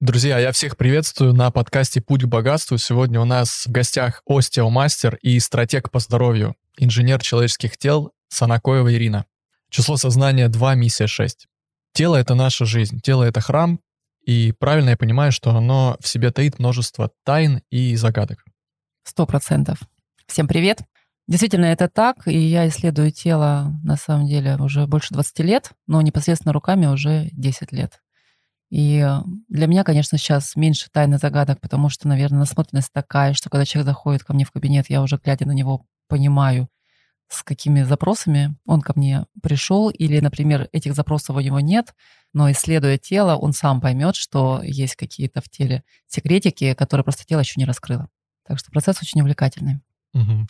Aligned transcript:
Друзья, 0.00 0.38
я 0.38 0.52
всех 0.52 0.76
приветствую 0.76 1.34
на 1.34 1.50
подкасте 1.50 2.00
«Путь 2.00 2.22
к 2.22 2.26
богатству». 2.28 2.78
Сегодня 2.78 3.20
у 3.20 3.24
нас 3.24 3.66
в 3.66 3.72
гостях 3.72 4.22
остеомастер 4.28 5.16
и 5.22 5.40
стратег 5.40 5.90
по 5.90 5.98
здоровью, 5.98 6.54
инженер 6.78 7.20
человеческих 7.20 7.76
тел 7.76 8.12
Санакоева 8.28 8.94
Ирина. 8.94 9.26
Число 9.70 9.96
сознания 9.96 10.48
2, 10.48 10.76
миссия 10.76 11.08
6. 11.08 11.48
Тело— 11.94 12.14
это 12.16 12.36
наша 12.36 12.64
жизнь, 12.64 13.00
тело— 13.00 13.24
это 13.24 13.40
храм, 13.40 13.80
и 14.24 14.54
правильно 14.60 14.90
я 14.90 14.96
понимаю, 14.96 15.32
что 15.32 15.50
оно 15.50 15.96
в 15.98 16.06
себе 16.06 16.30
таит 16.30 16.60
множество 16.60 17.10
тайн 17.24 17.62
и 17.68 17.96
загадок. 17.96 18.44
Сто 19.02 19.26
процентов. 19.26 19.80
Всем 20.28 20.46
привет. 20.46 20.78
Действительно, 21.26 21.64
это 21.64 21.88
так, 21.88 22.28
и 22.28 22.38
я 22.38 22.68
исследую 22.68 23.10
тело, 23.10 23.76
на 23.82 23.96
самом 23.96 24.28
деле, 24.28 24.58
уже 24.58 24.86
больше 24.86 25.12
20 25.12 25.40
лет, 25.40 25.72
но 25.88 26.00
непосредственно 26.02 26.52
руками 26.52 26.86
уже 26.86 27.30
10 27.32 27.72
лет. 27.72 28.00
И 28.70 28.98
э, 28.98 29.20
для 29.48 29.66
меня, 29.66 29.84
конечно, 29.84 30.18
сейчас 30.18 30.54
меньше 30.56 30.88
тайны 30.90 31.18
загадок, 31.18 31.60
потому 31.60 31.88
что, 31.88 32.06
наверное, 32.08 32.40
насмотренность 32.40 32.92
такая, 32.92 33.34
что 33.34 33.48
когда 33.50 33.64
человек 33.64 33.86
заходит 33.86 34.24
ко 34.24 34.34
мне 34.34 34.44
в 34.44 34.50
кабинет, 34.50 34.90
я 34.90 35.02
уже, 35.02 35.18
глядя 35.22 35.46
на 35.46 35.52
него, 35.52 35.86
понимаю, 36.06 36.68
с 37.28 37.42
какими 37.42 37.82
запросами 37.82 38.56
он 38.66 38.80
ко 38.80 38.92
мне 38.96 39.26
пришел, 39.42 39.90
или, 39.90 40.20
например, 40.20 40.68
этих 40.72 40.94
запросов 40.94 41.36
у 41.36 41.40
него 41.40 41.60
нет, 41.60 41.94
но 42.32 42.50
исследуя 42.50 42.98
тело, 42.98 43.36
он 43.36 43.52
сам 43.52 43.80
поймет, 43.80 44.16
что 44.16 44.60
есть 44.62 44.96
какие-то 44.96 45.40
в 45.40 45.48
теле 45.48 45.84
секретики, 46.06 46.74
которые 46.74 47.04
просто 47.04 47.24
тело 47.26 47.40
еще 47.40 47.54
не 47.56 47.64
раскрыло. 47.66 48.08
Так 48.46 48.58
что 48.58 48.70
процесс 48.70 49.00
очень 49.02 49.20
увлекательный. 49.20 49.80
Угу. 50.14 50.46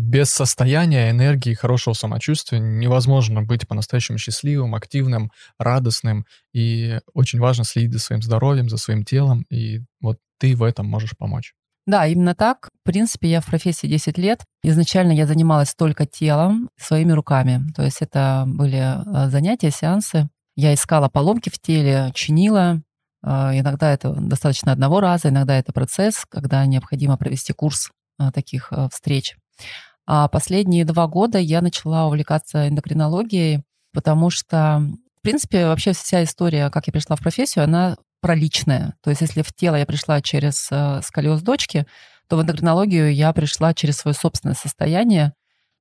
Без 0.00 0.30
состояния, 0.30 1.10
энергии, 1.10 1.54
хорошего 1.54 1.94
самочувствия 1.94 2.58
невозможно 2.58 3.42
быть 3.42 3.66
по-настоящему 3.68 4.18
счастливым, 4.18 4.74
активным, 4.74 5.30
радостным. 5.58 6.26
И 6.52 6.98
очень 7.14 7.38
важно 7.38 7.64
следить 7.64 7.92
за 7.92 8.00
своим 8.00 8.22
здоровьем, 8.22 8.68
за 8.68 8.78
своим 8.78 9.04
телом. 9.04 9.44
И 9.50 9.80
вот 10.00 10.18
ты 10.38 10.56
в 10.56 10.62
этом 10.62 10.86
можешь 10.86 11.16
помочь. 11.16 11.54
Да, 11.86 12.04
именно 12.06 12.34
так. 12.34 12.70
В 12.82 12.84
принципе, 12.84 13.30
я 13.30 13.40
в 13.40 13.46
профессии 13.46 13.86
10 13.86 14.18
лет. 14.18 14.44
Изначально 14.64 15.12
я 15.12 15.26
занималась 15.26 15.74
только 15.74 16.04
телом, 16.04 16.68
своими 16.76 17.12
руками. 17.12 17.62
То 17.76 17.84
есть 17.84 17.98
это 18.02 18.44
были 18.46 18.78
а, 18.78 19.28
занятия, 19.30 19.70
сеансы. 19.70 20.28
Я 20.56 20.74
искала 20.74 21.08
поломки 21.08 21.48
в 21.48 21.60
теле, 21.60 22.10
чинила. 22.12 22.82
А, 23.22 23.56
иногда 23.56 23.92
это 23.92 24.12
достаточно 24.12 24.72
одного 24.72 25.00
раза, 25.00 25.28
иногда 25.28 25.56
это 25.56 25.72
процесс, 25.72 26.24
когда 26.28 26.66
необходимо 26.66 27.16
провести 27.16 27.52
курс 27.52 27.90
таких 28.32 28.72
а, 28.72 28.88
встреч. 28.88 29.36
А 30.06 30.28
последние 30.28 30.84
два 30.84 31.06
года 31.08 31.38
я 31.38 31.60
начала 31.60 32.06
увлекаться 32.06 32.68
эндокринологией, 32.68 33.62
потому 33.92 34.30
что, 34.30 34.82
в 35.18 35.22
принципе, 35.22 35.66
вообще 35.66 35.92
вся 35.92 36.22
история, 36.22 36.70
как 36.70 36.86
я 36.86 36.92
пришла 36.92 37.16
в 37.16 37.20
профессию, 37.20 37.64
она 37.64 37.96
про 38.20 38.34
личное. 38.34 38.94
То 39.02 39.10
есть 39.10 39.22
если 39.22 39.42
в 39.42 39.52
тело 39.52 39.76
я 39.76 39.86
пришла 39.86 40.20
через 40.22 40.68
а, 40.70 41.02
сколиоз 41.02 41.42
дочки, 41.42 41.86
то 42.28 42.36
в 42.36 42.42
эндокринологию 42.42 43.14
я 43.14 43.32
пришла 43.32 43.74
через 43.74 43.98
свое 43.98 44.14
собственное 44.14 44.54
состояние. 44.54 45.32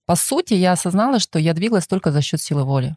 По 0.06 0.16
сути, 0.16 0.54
я 0.54 0.74
осознала, 0.74 1.20
что 1.20 1.40
я 1.40 1.54
двигалась 1.54 1.88
только 1.88 2.12
за 2.12 2.22
счет 2.22 2.40
силы 2.42 2.64
воли. 2.64 2.96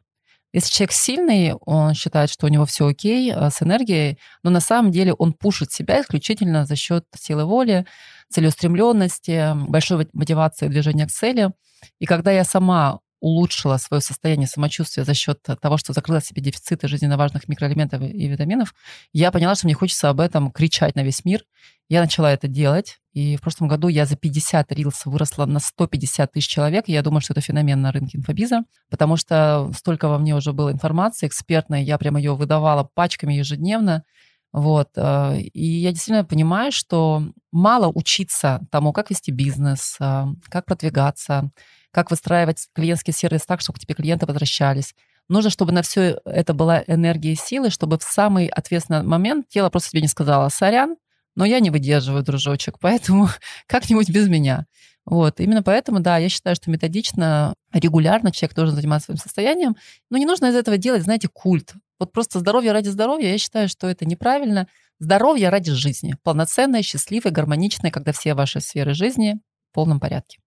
Если 0.52 0.70
человек 0.70 0.92
сильный, 0.92 1.54
он 1.66 1.94
считает, 1.94 2.30
что 2.30 2.46
у 2.46 2.48
него 2.48 2.64
все 2.64 2.86
окей 2.86 3.32
с 3.32 3.62
энергией, 3.62 4.18
но 4.42 4.50
на 4.50 4.60
самом 4.60 4.91
деле 4.91 5.12
он 5.12 5.32
пушит 5.34 5.72
себя 5.72 6.00
исключительно 6.00 6.64
за 6.64 6.74
счет 6.74 7.04
силы 7.16 7.44
воли, 7.44 7.86
целеустремленности, 8.30 9.52
большой 9.69 10.08
мотивации 10.12 10.69
движения 10.69 11.06
к 11.06 11.10
цели. 11.10 11.50
И 11.98 12.06
когда 12.06 12.32
я 12.32 12.44
сама 12.44 13.00
улучшила 13.20 13.77
свое 13.77 14.00
состояние 14.00 14.47
самочувствия 14.47 15.05
за 15.05 15.14
счет 15.14 15.41
того, 15.61 15.77
что 15.77 15.92
закрыла 15.92 16.20
себе 16.20 16.42
дефициты 16.42 16.88
жизненно 16.88 17.16
важных 17.16 17.48
микроэлементов 17.48 18.02
и 18.02 18.28
витаминов, 18.28 18.75
я 19.12 19.30
поняла, 19.33 19.55
что 19.55 19.66
мне 19.66 19.75
хочется 19.75 20.08
об 20.08 20.20
этом 20.20 20.50
кричать 20.50 20.94
на 20.94 21.02
весь 21.02 21.25
мир. 21.25 21.44
Я 21.88 22.02
начала 22.02 22.33
это 22.33 22.48
делать, 22.48 22.98
и 23.12 23.36
в 23.36 23.41
прошлом 23.41 23.69
году 23.69 23.88
я 23.88 24.05
за 24.05 24.16
50 24.16 24.70
рилс 24.72 25.06
выросла 25.06 25.47
на 25.47 25.58
150 25.58 26.33
тысяч 26.33 26.48
человек. 26.48 26.84
Я 26.86 27.02
думаю, 27.02 27.20
что 27.20 27.33
это 27.33 27.41
феномен 27.41 27.80
на 27.80 27.92
рынке 27.92 28.19
инфобиза, 28.19 28.65
потому 28.91 29.16
что 29.16 29.71
столько 29.75 30.09
во 30.09 30.19
мне 30.19 30.37
уже 30.37 30.53
было 30.53 30.71
информации 30.71 31.26
экспертной, 31.26 31.84
я 31.84 31.98
прямо 31.98 32.19
ее 32.21 32.34
выдавала 32.37 32.88
пачками 32.94 33.34
ежедневно. 33.34 34.04
Вот. 34.53 34.88
Э, 34.97 35.38
и 35.38 35.65
я 35.65 35.91
действительно 35.91 36.25
понимаю, 36.25 36.72
что 36.72 37.22
мало 37.53 37.91
учиться 37.94 38.60
тому, 38.71 38.92
как 38.92 39.10
вести 39.10 39.31
бизнес, 39.31 39.97
э, 40.00 40.25
как 40.48 40.65
продвигаться, 40.65 41.50
как 41.98 42.12
выстраивать 42.12 42.69
клиентский 42.75 43.12
сервис 43.12 43.44
так, 43.44 43.60
чтобы 43.60 43.81
тебе 43.81 43.92
клиенты 43.92 44.25
возвращались. 44.25 44.94
Нужно, 45.28 45.50
чтобы 45.50 45.72
на 45.72 45.82
все 45.82 46.20
это 46.25 46.54
была 46.54 46.84
энергия 46.86 47.32
и 47.32 47.34
силы, 47.34 47.70
чтобы 47.70 47.98
в 47.98 48.04
самый 48.04 48.47
ответственный 48.47 49.03
момент 49.03 49.48
тело 49.48 49.69
просто 49.69 49.91
тебе 49.91 50.03
не 50.03 50.06
сказала 50.06 50.48
«сорян», 50.48 50.94
но 51.34 51.44
я 51.44 51.59
не 51.59 51.70
выдерживаю, 51.70 52.22
дружочек, 52.22 52.78
поэтому 52.78 53.28
как-нибудь 53.66 54.10
без 54.10 54.28
меня. 54.28 54.66
Вот, 55.06 55.41
именно 55.41 55.64
поэтому, 55.64 55.98
да, 55.98 56.19
я 56.19 56.28
считаю, 56.28 56.54
что 56.54 56.70
методично, 56.70 57.54
регулярно 57.72 58.30
человек 58.30 58.54
должен 58.54 58.76
заниматься 58.76 59.06
своим 59.06 59.19
состоянием, 59.19 59.75
но 60.09 60.19
не 60.19 60.26
нужно 60.26 60.47
из 60.47 60.54
этого 60.54 60.78
делать, 60.78 61.03
знаете, 61.03 61.26
культ. 61.26 61.75
Вот 61.98 62.12
просто 62.12 62.38
здоровье 62.38 62.70
ради 62.70 62.91
здоровья, 62.91 63.32
я 63.32 63.38
считаю, 63.38 63.69
что 63.69 63.88
это 63.88 64.06
неправильно. 64.06 64.69
Здоровье 65.00 65.48
ради 65.48 65.72
жизни. 65.72 66.15
Полноценное, 66.22 66.82
счастливое, 66.82 67.32
гармоничное, 67.32 67.91
когда 67.91 68.12
все 68.12 68.34
ваши 68.34 68.60
сферы 68.60 68.94
жизни 68.94 69.41
в 69.72 69.75
полном 69.75 69.98
порядке. 69.98 70.38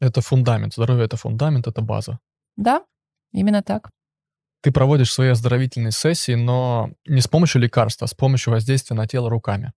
Это 0.00 0.20
фундамент. 0.20 0.74
Здоровье— 0.74 1.04
это 1.06 1.16
фундамент, 1.16 1.66
это 1.66 1.82
база. 1.82 2.18
Да, 2.56 2.84
именно 3.32 3.62
так. 3.62 3.90
Ты 4.62 4.72
проводишь 4.72 5.12
свои 5.12 5.28
оздоровительные 5.28 5.92
сессии, 5.92 6.34
но 6.34 6.90
не 7.06 7.20
с 7.20 7.28
помощью 7.28 7.60
лекарства, 7.60 8.06
а 8.06 8.08
с 8.08 8.14
помощью 8.14 8.52
воздействия 8.52 8.96
на 8.96 9.06
тело 9.06 9.30
руками. 9.30 9.72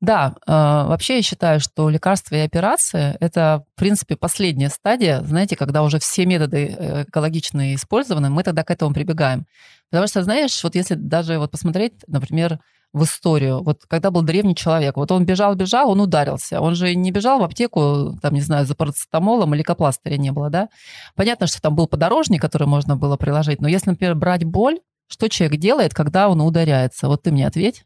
Да, 0.00 0.36
э, 0.46 0.52
вообще 0.52 1.16
я 1.16 1.22
считаю, 1.22 1.58
что 1.58 1.88
лекарства 1.88 2.36
и 2.36 2.40
операции– 2.40 3.16
это, 3.20 3.64
в 3.74 3.78
принципе, 3.78 4.16
последняя 4.16 4.68
стадия, 4.68 5.22
знаете, 5.22 5.56
когда 5.56 5.82
уже 5.82 5.98
все 5.98 6.24
методы 6.24 6.76
э, 6.78 7.04
экологичные 7.04 7.74
использованы, 7.74 8.30
мы 8.30 8.44
тогда 8.44 8.62
к 8.62 8.70
этому 8.70 8.94
прибегаем. 8.94 9.46
Потому 9.90 10.06
что, 10.06 10.22
знаешь, 10.22 10.62
вот 10.62 10.76
если 10.76 10.94
даже 10.94 11.38
вот 11.38 11.50
посмотреть, 11.50 11.94
например, 12.06 12.60
в 12.92 13.04
историю. 13.04 13.62
Вот 13.62 13.82
когда 13.86 14.10
был 14.10 14.22
древний 14.22 14.54
человек, 14.54 14.96
вот 14.96 15.12
он 15.12 15.24
бежал-бежал, 15.24 15.90
он 15.90 16.00
ударился. 16.00 16.60
Он 16.60 16.74
же 16.74 16.94
не 16.94 17.10
бежал 17.10 17.38
в 17.38 17.44
аптеку, 17.44 18.18
там, 18.22 18.34
не 18.34 18.40
знаю, 18.40 18.66
за 18.66 18.74
парацетамолом 18.74 19.54
или 19.54 19.58
лейкопластыря 19.58 20.16
не 20.16 20.32
было, 20.32 20.50
да? 20.50 20.68
Понятно, 21.14 21.46
что 21.46 21.60
там 21.60 21.74
был 21.74 21.86
подорожник, 21.86 22.40
который 22.40 22.66
можно 22.66 22.96
было 22.96 23.16
приложить, 23.16 23.60
но 23.60 23.68
если, 23.68 23.90
например, 23.90 24.14
брать 24.14 24.44
боль, 24.44 24.78
что 25.08 25.28
человек 25.28 25.58
делает, 25.58 25.94
когда 25.94 26.28
он 26.28 26.40
ударяется? 26.40 27.08
Вот 27.08 27.22
ты 27.22 27.32
мне 27.32 27.46
ответь. 27.46 27.84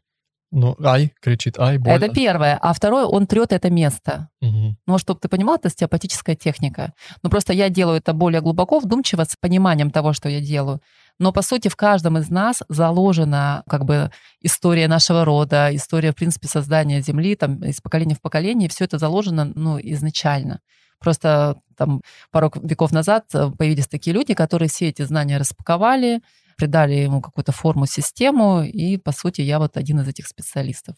Ну, 0.55 0.75
ай, 0.83 1.11
кричит, 1.19 1.57
ай, 1.57 1.79
больно. 1.79 1.95
Это 1.95 2.13
первое. 2.13 2.59
А 2.61 2.73
второе, 2.73 3.05
он 3.05 3.25
трет 3.25 3.51
это 3.51 3.71
место. 3.71 4.29
Угу. 4.39 4.75
Ну, 4.85 4.97
чтобы 4.99 5.19
ты 5.19 5.27
понимал, 5.27 5.55
это 5.55 5.69
остеопатическая 5.69 6.35
техника. 6.35 6.93
Ну, 7.23 7.31
просто 7.31 7.53
я 7.53 7.69
делаю 7.69 7.97
это 7.97 8.13
более 8.13 8.39
глубоко, 8.39 8.77
вдумчиво, 8.77 9.23
с 9.23 9.35
пониманием 9.35 9.89
того, 9.89 10.13
что 10.13 10.29
я 10.29 10.41
делаю. 10.41 10.79
Но, 11.23 11.31
по 11.31 11.41
сути, 11.41 11.69
в 11.69 11.77
каждом 11.77 12.17
из 12.17 12.29
нас 12.29 12.63
заложена 12.67 13.63
как 13.69 13.85
бы 13.85 14.11
история 14.41 14.89
нашего 14.89 15.23
рода, 15.23 15.73
история, 15.73 16.11
в 16.11 16.15
принципе, 16.15 16.49
создания 16.49 16.99
Земли, 17.01 17.37
там, 17.37 17.63
из 17.63 17.79
поколения 17.79 18.15
в 18.15 18.19
поколение. 18.19 18.67
Все 18.67 18.83
это 18.83 18.97
заложено, 18.97 19.45
ну, 19.55 19.79
изначально. 19.81 20.59
Просто 20.99 21.55
там 21.77 22.01
пару 22.29 22.51
веков 22.61 22.91
назад 22.91 23.23
э, 23.33 23.51
появились 23.57 23.87
такие 23.87 24.13
люди, 24.13 24.33
которые 24.33 24.67
все 24.67 24.89
эти 24.89 25.03
знания 25.03 25.37
распаковали, 25.37 26.19
придали 26.57 26.95
ему 26.95 27.21
какую-то 27.21 27.53
форму, 27.53 27.85
систему, 27.85 28.61
и, 28.61 28.97
по 28.97 29.13
сути, 29.13 29.39
я 29.39 29.59
вот 29.59 29.77
один 29.77 30.01
из 30.01 30.09
этих 30.09 30.27
специалистов. 30.27 30.97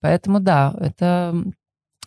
Поэтому, 0.00 0.40
да, 0.40 0.74
это 0.80 1.32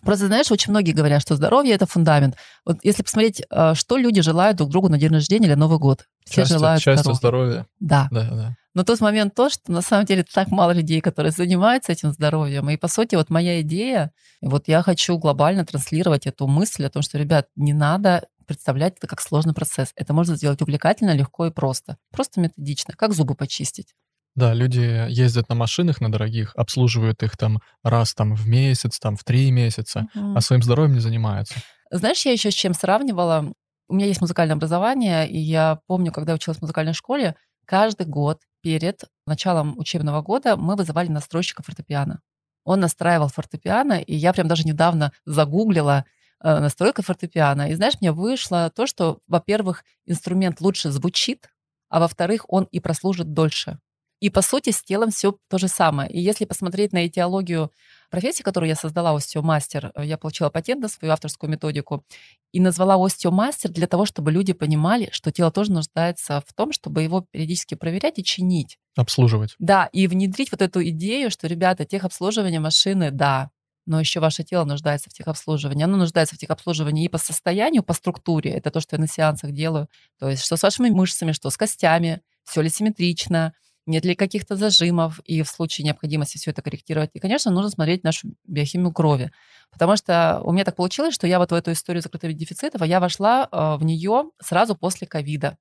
Просто, 0.03 0.27
знаешь, 0.27 0.51
очень 0.51 0.71
многие 0.71 0.91
говорят, 0.91 1.21
что 1.21 1.35
здоровье– 1.35 1.73
это 1.75 1.85
фундамент. 1.85 2.35
Вот 2.65 2.77
если 2.83 3.03
посмотреть, 3.03 3.43
э, 3.49 3.73
что 3.75 3.97
люди 3.97 4.21
желают 4.21 4.57
друг 4.57 4.69
другу 4.69 4.89
на 4.89 4.97
день 4.97 5.11
рождения 5.11 5.47
или 5.47 5.55
Новый 5.55 5.79
год. 5.79 6.05
Все 6.25 6.41
счастье, 6.41 6.57
желают 6.57 6.81
счастья, 6.81 7.13
здоровья. 7.13 7.49
здоровья. 7.49 7.67
Да. 7.79 8.07
да, 8.11 8.29
да. 8.29 8.55
Но 8.73 8.83
тот 8.83 8.99
момент 9.01 9.35
то, 9.35 9.49
что 9.49 9.71
на 9.71 9.81
самом 9.81 10.05
деле 10.05 10.23
так 10.23 10.49
мало 10.49 10.71
людей, 10.71 10.99
которые 10.99 11.31
занимаются 11.31 11.91
этим 11.91 12.11
здоровьем. 12.11 12.69
И, 12.69 12.77
по 12.77 12.87
сути, 12.87 13.15
вот 13.15 13.29
моя 13.29 13.61
идея, 13.61 14.11
вот 14.41 14.67
я 14.67 14.81
хочу 14.81 15.17
глобально 15.17 15.63
транслировать 15.65 16.25
эту 16.25 16.47
мысль 16.47 16.85
о 16.85 16.89
том, 16.89 17.01
что, 17.03 17.17
ребят, 17.17 17.47
не 17.55 17.73
надо 17.73 18.27
представлять 18.47 18.97
это 18.97 19.07
как 19.07 19.21
сложный 19.21 19.53
процесс. 19.53 19.91
Это 19.95 20.13
можно 20.13 20.35
сделать 20.35 20.61
увлекательно, 20.61 21.15
легко 21.15 21.45
и 21.45 21.51
просто. 21.51 21.97
Просто 22.11 22.41
методично. 22.41 22.95
Как 22.95 23.13
зубы 23.13 23.35
почистить. 23.35 23.93
Да, 24.35 24.53
люди 24.53 25.09
ездят 25.09 25.49
на 25.49 25.55
машинах 25.55 26.01
на 26.01 26.11
дорогих, 26.11 26.53
обслуживают 26.55 27.21
их 27.23 27.37
там 27.37 27.61
раз 27.83 28.13
там 28.13 28.35
в 28.35 28.47
месяц, 28.47 28.99
там 28.99 29.15
в 29.15 29.23
три 29.23 29.51
месяца, 29.51 30.07
угу. 30.15 30.35
а 30.35 30.41
своим 30.41 30.63
здоровьем 30.63 30.93
не 30.93 30.99
занимаются. 30.99 31.55
Знаешь, 31.91 32.25
я 32.25 32.31
еще 32.31 32.49
с 32.49 32.55
чем 32.55 32.73
сравнивала? 32.73 33.53
У 33.87 33.93
меня 33.93 34.07
есть 34.07 34.21
музыкальное 34.21 34.55
образование, 34.55 35.29
и 35.29 35.37
я 35.37 35.79
помню, 35.85 36.11
когда 36.11 36.31
я 36.31 36.35
училась 36.35 36.57
в 36.57 36.61
музыкальной 36.61 36.93
школе, 36.93 37.35
каждый 37.65 38.07
год 38.07 38.41
перед 38.61 39.03
началом 39.27 39.77
учебного 39.77 40.21
года 40.21 40.57
мы 40.57 40.75
вызывали 40.75 41.09
настройщика 41.09 41.61
фортепиано. 41.61 42.21
Он 42.63 42.79
настраивал 42.79 43.27
фортепиано, 43.27 43.99
и 43.99 44.15
я 44.15 44.33
прям 44.33 44.47
даже 44.47 44.63
недавно 44.63 45.11
загуглила 45.25 46.05
Э, 46.43 46.59
настройка 46.59 47.01
фортепиано. 47.01 47.69
И 47.71 47.75
знаешь, 47.75 47.93
мне 48.01 48.11
вышло 48.11 48.69
то, 48.69 48.85
что, 48.85 49.19
во-первых, 49.27 49.85
инструмент 50.05 50.59
лучше 50.59 50.91
звучит, 50.91 51.49
а 51.89 52.01
во-вторых, 52.01 52.45
он 52.49 52.65
и 52.65 52.81
прослужит 52.81 53.33
дольше. 53.33 53.79
И 54.23 54.29
по 54.29 54.41
сути 54.41 54.69
с 54.69 54.81
телом 54.81 55.11
все 55.11 55.37
то 55.49 55.57
же 55.57 55.67
самое. 55.67 56.09
И 56.09 56.17
если 56.17 56.45
посмотреть 56.45 56.93
на 56.93 57.05
этиологию 57.05 57.71
профессии, 58.09 58.41
которую 58.41 58.69
я 58.69 58.75
создала, 58.75 59.13
остеомастер, 59.13 59.91
э, 59.93 60.05
я 60.05 60.17
получила 60.17 60.49
патент 60.49 60.81
на 60.81 60.87
свою 60.87 61.11
авторскую 61.11 61.49
методику 61.49 62.05
и 62.53 62.61
назвала 62.61 62.95
остеомастер 62.95 63.69
для 63.69 63.85
того, 63.85 64.05
чтобы 64.05 64.31
люди 64.31 64.53
понимали, 64.53 65.09
что 65.11 65.33
тело 65.33 65.51
тоже 65.51 65.73
нуждается 65.73 66.41
в 66.47 66.53
том, 66.53 66.71
чтобы 66.71 67.03
его 67.03 67.25
периодически 67.31 67.75
проверять 67.75 68.17
и 68.17 68.23
чинить. 68.23 68.79
Обслуживать. 68.95 69.55
Да, 69.59 69.89
и 69.91 70.07
внедрить 70.07 70.53
вот 70.53 70.61
эту 70.61 70.81
идею, 70.87 71.29
что, 71.29 71.47
ребята, 71.47 71.83
техобслуживание 71.83 72.61
машины, 72.61 73.11
да, 73.11 73.51
но 73.85 73.99
еще 73.99 74.21
ваше 74.21 74.45
тело 74.45 74.63
нуждается 74.63 75.09
в 75.09 75.13
техобслуживании. 75.13 75.83
Оно 75.83 75.97
нуждается 75.97 76.35
в 76.35 76.37
техобслуживании 76.37 77.03
и 77.03 77.09
по 77.09 77.17
состоянию, 77.17 77.83
по 77.83 77.91
структуре. 77.91 78.51
Это 78.51 78.71
то, 78.71 78.79
что 78.79 78.95
я 78.95 79.01
на 79.01 79.07
сеансах 79.09 79.51
делаю. 79.51 79.89
То 80.17 80.29
есть 80.29 80.45
что 80.45 80.55
с 80.55 80.63
вашими 80.63 80.91
мышцами, 80.91 81.33
что 81.33 81.49
с 81.49 81.57
костями, 81.57 82.21
все 82.45 82.61
ли 82.61 82.69
симметрично, 82.69 83.53
нет 83.85 84.05
ли 84.05 84.15
каких-то 84.15 84.55
зажимов, 84.55 85.19
и 85.25 85.41
в 85.41 85.47
случае 85.47 85.85
необходимости 85.85 86.37
все 86.37 86.51
это 86.51 86.61
корректировать. 86.61 87.11
И, 87.13 87.19
конечно, 87.19 87.51
нужно 87.51 87.69
смотреть 87.69 88.03
нашу 88.03 88.29
биохимию 88.45 88.91
крови, 88.91 89.31
потому 89.71 89.95
что 89.97 90.41
у 90.43 90.51
меня 90.51 90.63
так 90.63 90.75
получилось, 90.75 91.13
что 91.13 91.27
я 91.27 91.39
вот 91.39 91.51
в 91.51 91.55
эту 91.55 91.71
историю 91.71 92.01
закрытых 92.01 92.35
дефицитов, 92.35 92.81
а 92.81 92.85
я 92.85 92.99
вошла 92.99 93.47
э, 93.51 93.75
в 93.77 93.83
нее 93.83 94.31
сразу 94.41 94.75
после 94.75 95.07
ковида. 95.07 95.57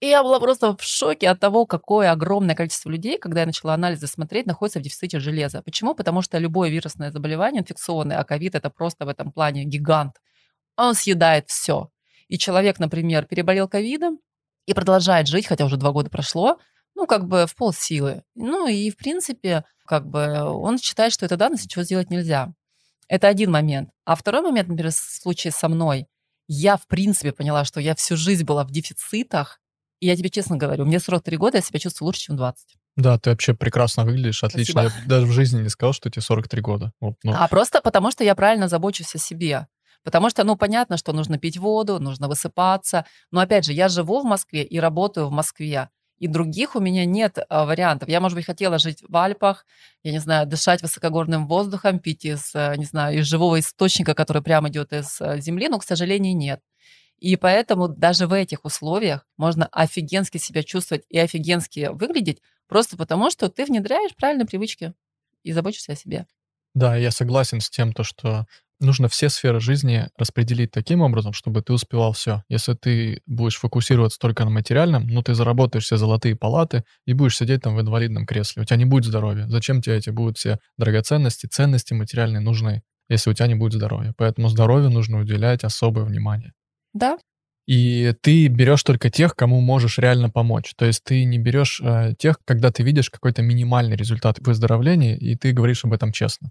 И 0.00 0.06
я 0.06 0.22
была 0.22 0.40
просто 0.40 0.74
в 0.76 0.82
шоке 0.82 1.28
от 1.28 1.40
того, 1.40 1.66
какое 1.66 2.10
огромное 2.10 2.54
количество 2.54 2.88
людей, 2.88 3.18
когда 3.18 3.40
я 3.40 3.46
начала 3.46 3.74
анализы 3.74 4.06
смотреть, 4.06 4.46
находится 4.46 4.78
в 4.78 4.82
дефиците 4.82 5.20
железа. 5.20 5.60
Почему? 5.62 5.94
Потому 5.94 6.22
что 6.22 6.38
любое 6.38 6.70
вирусное 6.70 7.10
заболевание 7.10 7.60
инфекционное, 7.60 8.18
а 8.18 8.24
ковид 8.24 8.54
это 8.54 8.70
просто 8.70 9.04
в 9.04 9.08
этом 9.08 9.30
плане 9.30 9.64
гигант, 9.64 10.16
он 10.76 10.94
съедает 10.94 11.48
все. 11.48 11.90
И 12.28 12.38
человек, 12.38 12.78
например, 12.78 13.26
переболел 13.26 13.68
ковидом 13.68 14.20
и 14.64 14.72
продолжает 14.72 15.26
жить, 15.28 15.46
хотя 15.46 15.66
уже 15.66 15.76
два 15.76 15.92
года 15.92 16.08
прошло, 16.08 16.58
ну, 16.94 17.06
как 17.06 17.26
бы 17.26 17.46
в 17.46 17.54
полсилы. 17.54 18.22
Ну, 18.34 18.66
и, 18.66 18.90
в 18.90 18.96
принципе, 18.96 19.64
как 19.86 20.06
бы 20.06 20.40
он 20.42 20.78
считает, 20.78 21.12
что 21.12 21.26
это 21.26 21.36
данность, 21.36 21.64
ничего 21.64 21.82
сделать 21.82 22.10
нельзя. 22.10 22.52
Это 23.08 23.28
один 23.28 23.50
момент. 23.50 23.90
А 24.04 24.14
второй 24.14 24.42
момент, 24.42 24.68
например, 24.68 24.92
в 24.92 24.96
случае 24.96 25.52
со 25.52 25.68
мной, 25.68 26.06
я, 26.46 26.76
в 26.76 26.86
принципе, 26.86 27.32
поняла, 27.32 27.64
что 27.64 27.80
я 27.80 27.94
всю 27.94 28.16
жизнь 28.16 28.44
была 28.44 28.64
в 28.64 28.70
дефицитах, 28.70 29.60
и 30.00 30.06
я 30.06 30.16
тебе 30.16 30.30
честно 30.30 30.56
говорю, 30.56 30.86
мне 30.86 30.98
43 30.98 31.36
года, 31.36 31.58
я 31.58 31.62
себя 31.62 31.78
чувствую 31.78 32.06
лучше, 32.06 32.22
чем 32.22 32.36
20. 32.36 32.76
Да, 32.96 33.18
ты 33.18 33.30
вообще 33.30 33.54
прекрасно 33.54 34.04
выглядишь, 34.04 34.42
отлично. 34.42 34.82
Спасибо. 34.82 35.02
Я 35.02 35.08
даже 35.08 35.26
в 35.26 35.32
жизни 35.32 35.62
не 35.62 35.68
сказал, 35.68 35.92
что 35.92 36.10
тебе 36.10 36.22
43 36.22 36.60
года. 36.60 36.92
Вот, 37.00 37.14
ну. 37.22 37.32
А 37.34 37.48
просто 37.48 37.80
потому, 37.80 38.10
что 38.10 38.24
я 38.24 38.34
правильно 38.34 38.68
забочусь 38.68 39.14
о 39.14 39.18
себе. 39.18 39.68
Потому 40.02 40.30
что, 40.30 40.44
ну, 40.44 40.56
понятно, 40.56 40.96
что 40.96 41.12
нужно 41.12 41.38
пить 41.38 41.58
воду, 41.58 41.98
нужно 41.98 42.28
высыпаться. 42.28 43.04
Но, 43.30 43.40
опять 43.40 43.64
же, 43.64 43.72
я 43.72 43.88
живу 43.88 44.22
в 44.22 44.24
Москве 44.24 44.64
и 44.64 44.80
работаю 44.80 45.28
в 45.28 45.30
Москве 45.30 45.90
и 46.20 46.28
других 46.28 46.76
у 46.76 46.80
меня 46.80 47.06
нет 47.06 47.38
а, 47.48 47.64
вариантов. 47.64 48.08
Я, 48.08 48.20
может 48.20 48.36
быть, 48.36 48.44
хотела 48.44 48.78
жить 48.78 49.02
в 49.08 49.16
Альпах, 49.16 49.64
я 50.04 50.12
не 50.12 50.18
знаю, 50.18 50.46
дышать 50.46 50.82
высокогорным 50.82 51.48
воздухом, 51.48 51.98
пить 51.98 52.26
из, 52.26 52.54
э, 52.54 52.74
не 52.76 52.84
знаю, 52.84 53.18
из 53.18 53.26
живого 53.26 53.58
источника, 53.58 54.14
который 54.14 54.42
прямо 54.42 54.68
идет 54.68 54.92
из 54.92 55.18
э, 55.20 55.40
земли, 55.40 55.68
но, 55.68 55.78
к 55.78 55.84
сожалению, 55.84 56.36
нет. 56.36 56.60
И 57.18 57.36
поэтому 57.36 57.88
даже 57.88 58.26
в 58.26 58.34
этих 58.34 58.66
условиях 58.66 59.26
можно 59.38 59.66
офигенски 59.72 60.36
себя 60.36 60.62
чувствовать 60.62 61.04
и 61.08 61.18
офигенски 61.18 61.88
выглядеть, 61.90 62.42
просто 62.68 62.98
потому 62.98 63.30
что 63.30 63.48
ты 63.48 63.64
внедряешь 63.64 64.14
правильные 64.14 64.46
привычки 64.46 64.92
и 65.42 65.52
заботишься 65.52 65.92
о 65.92 65.96
себе. 65.96 66.26
Да, 66.74 66.96
я 66.96 67.10
согласен 67.10 67.62
с 67.62 67.70
тем, 67.70 67.94
то, 67.94 68.04
что 68.04 68.46
нужно 68.80 69.08
все 69.08 69.28
сферы 69.28 69.60
жизни 69.60 70.08
распределить 70.16 70.70
таким 70.70 71.02
образом, 71.02 71.32
чтобы 71.32 71.62
ты 71.62 71.72
успевал 71.72 72.12
все. 72.12 72.42
Если 72.48 72.74
ты 72.74 73.22
будешь 73.26 73.56
фокусироваться 73.56 74.18
только 74.18 74.44
на 74.44 74.50
материальном, 74.50 75.06
ну, 75.06 75.22
ты 75.22 75.34
заработаешь 75.34 75.84
все 75.84 75.96
золотые 75.96 76.36
палаты 76.36 76.84
и 77.06 77.12
будешь 77.12 77.36
сидеть 77.36 77.62
там 77.62 77.76
в 77.76 77.80
инвалидном 77.80 78.26
кресле. 78.26 78.62
У 78.62 78.64
тебя 78.64 78.76
не 78.76 78.84
будет 78.84 79.04
здоровья. 79.04 79.46
Зачем 79.48 79.82
тебе 79.82 79.96
эти 79.96 80.10
будут 80.10 80.38
все 80.38 80.58
драгоценности, 80.78 81.46
ценности 81.46 81.94
материальные 81.94 82.40
нужны, 82.40 82.82
если 83.08 83.30
у 83.30 83.34
тебя 83.34 83.46
не 83.46 83.54
будет 83.54 83.74
здоровья? 83.74 84.14
Поэтому 84.16 84.48
здоровью 84.48 84.90
нужно 84.90 85.20
уделять 85.20 85.64
особое 85.64 86.04
внимание. 86.04 86.52
Да, 86.92 87.18
и 87.70 88.14
ты 88.20 88.48
берешь 88.48 88.82
только 88.82 89.10
тех, 89.10 89.36
кому 89.36 89.60
можешь 89.60 89.98
реально 89.98 90.28
помочь. 90.28 90.72
То 90.76 90.86
есть 90.86 91.04
ты 91.04 91.24
не 91.24 91.38
берешь 91.38 91.80
э, 91.80 92.14
тех, 92.18 92.38
когда 92.44 92.72
ты 92.72 92.82
видишь 92.82 93.10
какой-то 93.10 93.42
минимальный 93.42 93.94
результат 93.94 94.40
выздоровления, 94.40 95.16
и 95.16 95.36
ты 95.36 95.52
говоришь 95.52 95.84
об 95.84 95.92
этом 95.92 96.10
честно. 96.10 96.50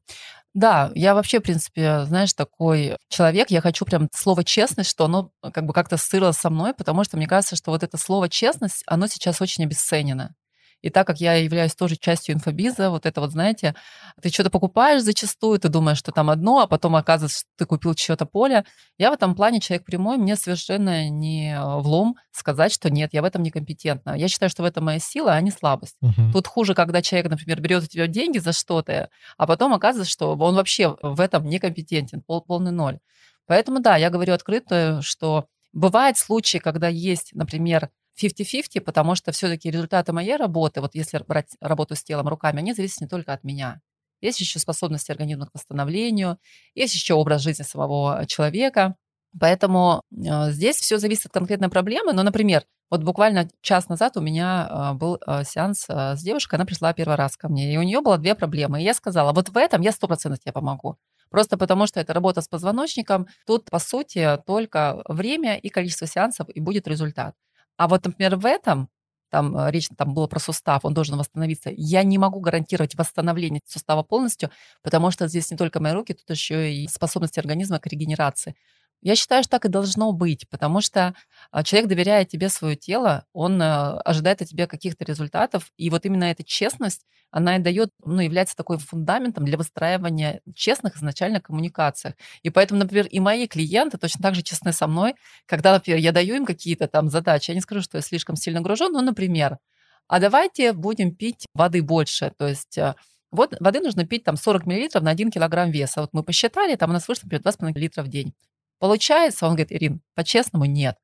Да, 0.55 0.91
я 0.95 1.13
вообще, 1.13 1.39
в 1.39 1.43
принципе, 1.43 2.05
знаешь, 2.05 2.33
такой 2.33 2.97
человек, 3.09 3.51
я 3.51 3.61
хочу 3.61 3.85
прям 3.85 4.09
слово 4.13 4.43
честность, 4.43 4.89
что 4.89 5.05
оно 5.05 5.31
как 5.53 5.65
бы 5.65 5.73
как-то 5.73 5.97
сырилось 5.97 6.37
со 6.37 6.49
мной, 6.49 6.73
потому 6.73 7.03
что 7.03 7.17
мне 7.17 7.27
кажется, 7.27 7.55
что 7.55 7.71
вот 7.71 7.83
это 7.83 7.97
слово 7.97 8.29
честность, 8.29 8.83
оно 8.87 9.07
сейчас 9.07 9.41
очень 9.41 9.63
обесценено. 9.65 10.33
И 10.81 10.89
так 10.89 11.05
как 11.05 11.19
я 11.19 11.33
являюсь 11.33 11.75
тоже 11.75 11.97
частью 11.97 12.35
инфобиза, 12.35 12.89
вот 12.89 13.05
это 13.05 13.19
вот, 13.19 13.31
знаете, 13.31 13.75
ты 14.21 14.29
что-то 14.29 14.49
покупаешь 14.49 15.01
зачастую, 15.01 15.59
ты 15.59 15.67
думаешь, 15.67 15.97
что 15.97 16.11
там 16.11 16.29
одно, 16.29 16.59
а 16.59 16.67
потом 16.67 16.95
оказывается, 16.95 17.39
что 17.39 17.49
ты 17.57 17.65
купил 17.65 17.93
чье-то 17.93 18.25
поле. 18.25 18.63
Я 18.97 19.11
в 19.11 19.13
этом 19.13 19.35
плане 19.35 19.59
человек 19.59 19.85
прямой, 19.85 20.17
мне 20.17 20.35
совершенно 20.35 21.09
не 21.09 21.59
влом 21.59 22.15
сказать, 22.31 22.71
что 22.71 22.89
нет, 22.89 23.09
я 23.13 23.21
в 23.21 23.25
этом 23.25 23.43
некомпетентна. 23.43 24.15
Я 24.15 24.27
считаю, 24.29 24.49
что 24.49 24.63
в 24.63 24.65
этом 24.65 24.85
моя 24.85 24.99
сила, 24.99 25.33
а 25.33 25.41
не 25.41 25.51
слабость. 25.51 25.97
Мгм. 26.01 26.31
Тут 26.31 26.47
хуже, 26.47 26.73
когда 26.73 27.01
человек, 27.01 27.29
например, 27.29 27.59
берет 27.59 27.83
у 27.83 27.87
тебя 27.87 28.07
деньги 28.07 28.37
за 28.37 28.53
что-то, 28.53 29.09
а 29.37 29.47
потом 29.47 29.73
оказывается, 29.73 30.11
что 30.11 30.35
он 30.35 30.55
вообще 30.55 30.95
в 31.01 31.19
этом 31.19 31.45
некомпетентен, 31.47 32.21
пол- 32.21 32.41
полный 32.41 32.71
ноль. 32.71 32.99
Поэтому 33.47 33.79
да, 33.79 33.97
я 33.97 34.09
говорю 34.09 34.33
открыто, 34.33 35.01
что 35.01 35.47
бывают 35.73 36.17
случаи, 36.17 36.59
когда 36.59 36.87
есть, 36.87 37.31
например, 37.33 37.89
50-50, 38.21 38.81
потому 38.81 39.16
что 39.16 39.31
все-таки 39.31 39.71
результаты 39.71 40.13
моей 40.13 40.36
работы, 40.36 40.81
вот 40.81 40.95
если 40.95 41.19
брать 41.27 41.56
работу 41.62 41.95
с 41.95 42.04
телом, 42.04 42.27
руками, 42.27 42.60
они 42.60 42.74
зависят 42.74 43.01
не 43.01 43.07
только 43.07 43.33
от 43.33 43.44
меня. 43.44 43.81
Есть 44.21 44.39
еще 44.42 44.60
способности 44.60 45.12
организма 45.12 45.48
к 45.48 45.54
восстановлению, 45.54 46.38
есть 46.75 46.94
еще 46.94 47.13
образ 47.13 47.42
жизни 47.42 47.63
самого 47.63 48.25
человека. 48.27 48.95
Поэтому 49.39 50.01
э, 50.12 50.51
здесь 50.51 50.77
все 50.77 50.98
зависит 50.98 51.27
от 51.27 51.33
конкретной 51.33 51.69
проблемы. 51.69 52.13
Но, 52.13 52.24
например, 52.24 52.63
вот 52.89 53.04
буквально 53.04 53.48
час 53.62 53.88
назад 53.88 54.18
у 54.18 54.21
меня 54.21 54.68
э, 54.69 54.94
был 54.95 55.19
э, 55.25 55.44
сеанс 55.44 55.86
с 55.88 56.21
девушкой, 56.21 56.56
она 56.56 56.66
пришла 56.66 56.94
первый 56.94 57.16
раз 57.16 57.38
ко 57.38 57.48
мне, 57.48 57.74
и 57.74 57.77
у 57.77 57.83
нее 57.83 58.01
было 58.01 58.18
две 58.18 58.33
проблемы. 58.33 58.81
И 58.81 58.83
я 58.83 58.94
сказала, 58.94 59.31
вот 59.31 59.50
в 59.50 59.57
этом 59.57 59.81
я 59.81 59.92
100% 59.92 60.38
тебе 60.38 60.51
помогу. 60.51 60.98
Просто 61.30 61.57
потому, 61.57 61.86
что 61.86 62.00
это 62.00 62.13
работа 62.13 62.42
с 62.42 62.48
позвоночником. 62.48 63.27
Тут, 63.45 63.69
по 63.69 63.77
сути, 63.80 64.39
только 64.48 65.04
время 65.07 65.57
и 65.57 65.69
количество 65.69 66.07
сеансов, 66.07 66.50
и 66.50 66.60
будет 66.60 66.88
результат. 66.88 67.36
А 67.79 67.87
вот, 67.87 68.05
например, 68.05 68.35
в 68.37 68.45
этом, 68.45 68.89
там 69.31 69.57
э, 69.57 69.71
речь 69.71 69.87
там 69.97 70.13
было 70.13 70.27
про 70.27 70.39
сустав, 70.39 70.85
он 70.85 70.93
должен 70.93 71.17
восстановиться. 71.17 71.71
Я 71.75 72.03
не 72.03 72.17
могу 72.17 72.41
гарантировать 72.41 72.95
восстановление 72.95 73.61
сустава 73.65 74.03
полностью, 74.03 74.51
потому 74.83 75.11
что 75.11 75.27
здесь 75.29 75.51
не 75.51 75.57
только 75.57 75.79
мои 75.79 75.93
руки, 75.93 76.13
тут 76.13 76.29
еще 76.29 76.73
и 76.73 76.87
способность 76.89 77.37
организма 77.37 77.80
к 77.80 77.87
регенерации. 77.87 78.56
Я 79.01 79.15
считаю, 79.15 79.44
что 79.44 79.51
так 79.51 79.65
и 79.65 79.69
должно 79.69 80.11
быть, 80.11 80.47
потому 80.49 80.81
что 80.81 81.13
а, 81.51 81.63
человек 81.63 81.89
доверяет 81.89 82.27
тебе 82.27 82.49
свое 82.49 82.75
тело, 82.75 83.25
он 83.31 83.61
э, 83.61 83.65
ожидает 83.65 84.41
от 84.41 84.49
тебя 84.49 84.68
каких-то 84.68 85.06
результатов, 85.06 85.71
и 85.77 85.89
вот 85.89 86.06
именно 86.06 86.25
эта 86.25 86.44
честность, 86.44 87.06
она 87.31 87.56
и 87.56 87.59
дает, 87.59 87.91
ну, 88.03 88.19
является 88.19 88.56
такой 88.57 88.77
фундаментом 88.77 89.45
для 89.45 89.57
выстраивания 89.57 90.41
честных 90.53 90.97
изначально 90.97 91.39
коммуникациях. 91.39 92.15
И 92.41 92.49
поэтому, 92.49 92.79
например, 92.81 93.06
и 93.07 93.19
мои 93.19 93.47
клиенты 93.47 93.97
точно 93.97 94.21
так 94.21 94.35
же 94.35 94.41
честны 94.41 94.73
со 94.73 94.87
мной, 94.87 95.15
когда, 95.45 95.73
например, 95.73 95.99
я 95.99 96.11
даю 96.11 96.35
им 96.35 96.45
какие-то 96.45 96.87
там 96.87 97.09
задачи, 97.09 97.51
я 97.51 97.56
не 97.56 97.61
скажу, 97.61 97.81
что 97.81 97.97
я 97.97 98.01
слишком 98.01 98.35
сильно 98.35 98.61
гружен, 98.61 98.91
но, 98.91 99.01
например, 99.01 99.59
а 100.07 100.19
давайте 100.19 100.73
будем 100.73 101.15
пить 101.15 101.45
воды 101.53 101.83
больше, 101.83 102.33
то 102.37 102.47
есть 102.47 102.77
э, 102.77 102.95
вот 103.31 103.56
воды 103.59 103.79
нужно 103.79 104.06
пить 104.06 104.23
там 104.23 104.37
40 104.37 104.65
мл 104.65 105.01
на 105.01 105.11
1 105.11 105.31
килограмм 105.31 105.71
веса. 105.71 106.01
Вот 106.01 106.09
мы 106.13 106.23
посчитали, 106.23 106.75
там 106.75 106.89
у 106.89 106.94
нас 106.94 107.07
вышло, 107.07 107.25
например, 107.25 107.44
2,5 107.44 107.79
литра 107.79 108.03
в 108.03 108.07
день. 108.07 108.33
Получается, 108.80 109.45
он 109.45 109.52
говорит, 109.52 109.71
Ирин, 109.71 110.02
по-честному 110.16 110.66
нет. 110.66 110.98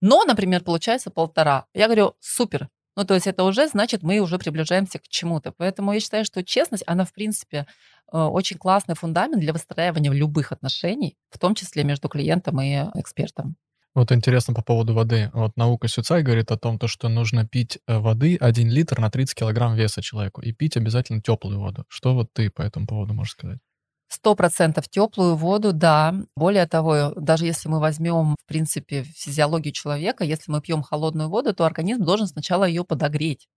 Но, 0.00 0.24
например, 0.24 0.62
получается 0.62 1.10
полтора. 1.10 1.66
Я 1.74 1.86
говорю, 1.86 2.14
супер. 2.20 2.68
Ну, 2.96 3.04
то 3.04 3.14
есть 3.14 3.26
это 3.26 3.42
уже 3.42 3.66
значит, 3.66 4.02
мы 4.02 4.20
уже 4.20 4.38
приближаемся 4.38 4.98
к 4.98 5.08
чему-то. 5.08 5.52
Поэтому 5.52 5.92
я 5.92 6.00
считаю, 6.00 6.24
что 6.24 6.44
честность, 6.44 6.84
она, 6.86 7.04
в 7.04 7.12
принципе, 7.12 7.66
э, 8.12 8.18
очень 8.18 8.56
классный 8.56 8.94
фундамент 8.94 9.40
для 9.40 9.52
выстраивания 9.52 10.12
любых 10.12 10.52
отношений, 10.52 11.16
в 11.30 11.38
том 11.38 11.54
числе 11.54 11.82
между 11.82 12.08
клиентом 12.08 12.60
и 12.60 12.84
экспертом. 12.94 13.56
Вот 13.94 14.10
интересно 14.10 14.54
по 14.54 14.62
поводу 14.62 14.92
воды. 14.92 15.30
Вот 15.34 15.56
наука 15.56 15.86
Сюцай 15.88 16.22
говорит 16.22 16.50
о 16.50 16.58
том, 16.58 16.78
то, 16.78 16.88
что 16.88 17.08
нужно 17.08 17.46
пить 17.46 17.78
э, 17.86 17.98
воды 17.98 18.36
1 18.40 18.68
литр 18.68 19.00
на 19.00 19.10
30 19.10 19.36
килограмм 19.36 19.74
веса 19.74 20.02
человеку. 20.02 20.40
И 20.42 20.52
пить 20.52 20.76
обязательно 20.76 21.20
теплую 21.20 21.60
воду. 21.60 21.84
Что 21.88 22.14
вот 22.14 22.32
ты 22.32 22.50
по 22.50 22.62
этому 22.62 22.86
поводу 22.86 23.14
можешь 23.14 23.32
сказать? 23.32 23.58
Сто 24.08 24.34
процентов 24.34 24.88
теплую 24.88 25.34
воду, 25.34 25.72
да. 25.72 26.14
Более 26.36 26.66
того, 26.66 27.12
даже 27.16 27.46
если 27.46 27.68
мы 27.68 27.80
возьмем, 27.80 28.36
в 28.40 28.46
принципе, 28.46 29.02
физиологию 29.02 29.72
человека, 29.72 30.24
если 30.24 30.52
мы 30.52 30.60
пьем 30.60 30.82
холодную 30.82 31.28
воду, 31.28 31.54
то 31.54 31.64
организм 31.64 32.04
должен 32.04 32.26
сначала 32.26 32.64
ее 32.64 32.84
подогреть. 32.84 33.48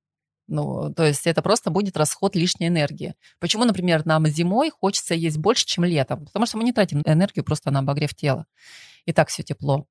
Ну, 0.48 0.94
то 0.94 1.04
есть 1.04 1.28
это 1.28 1.42
просто 1.42 1.70
будет 1.70 1.98
расход 1.98 2.36
лишней 2.36 2.68
энергии. 2.68 3.16
Почему, 3.40 3.66
например, 3.66 4.06
нам 4.06 4.26
зимой 4.28 4.70
хочется 4.70 5.14
есть 5.14 5.38
больше, 5.38 5.66
чем 5.66 5.84
летом? 5.84 6.26
Потому 6.26 6.46
что 6.46 6.58
мы 6.58 6.64
не 6.64 6.72
тратим 6.72 7.02
энергию 7.06 7.44
просто 7.44 7.70
на 7.70 7.80
обогрев 7.80 8.16
тела. 8.16 8.46
И 9.06 9.12
так 9.12 9.28
все 9.28 9.44
тепло. 9.44 9.86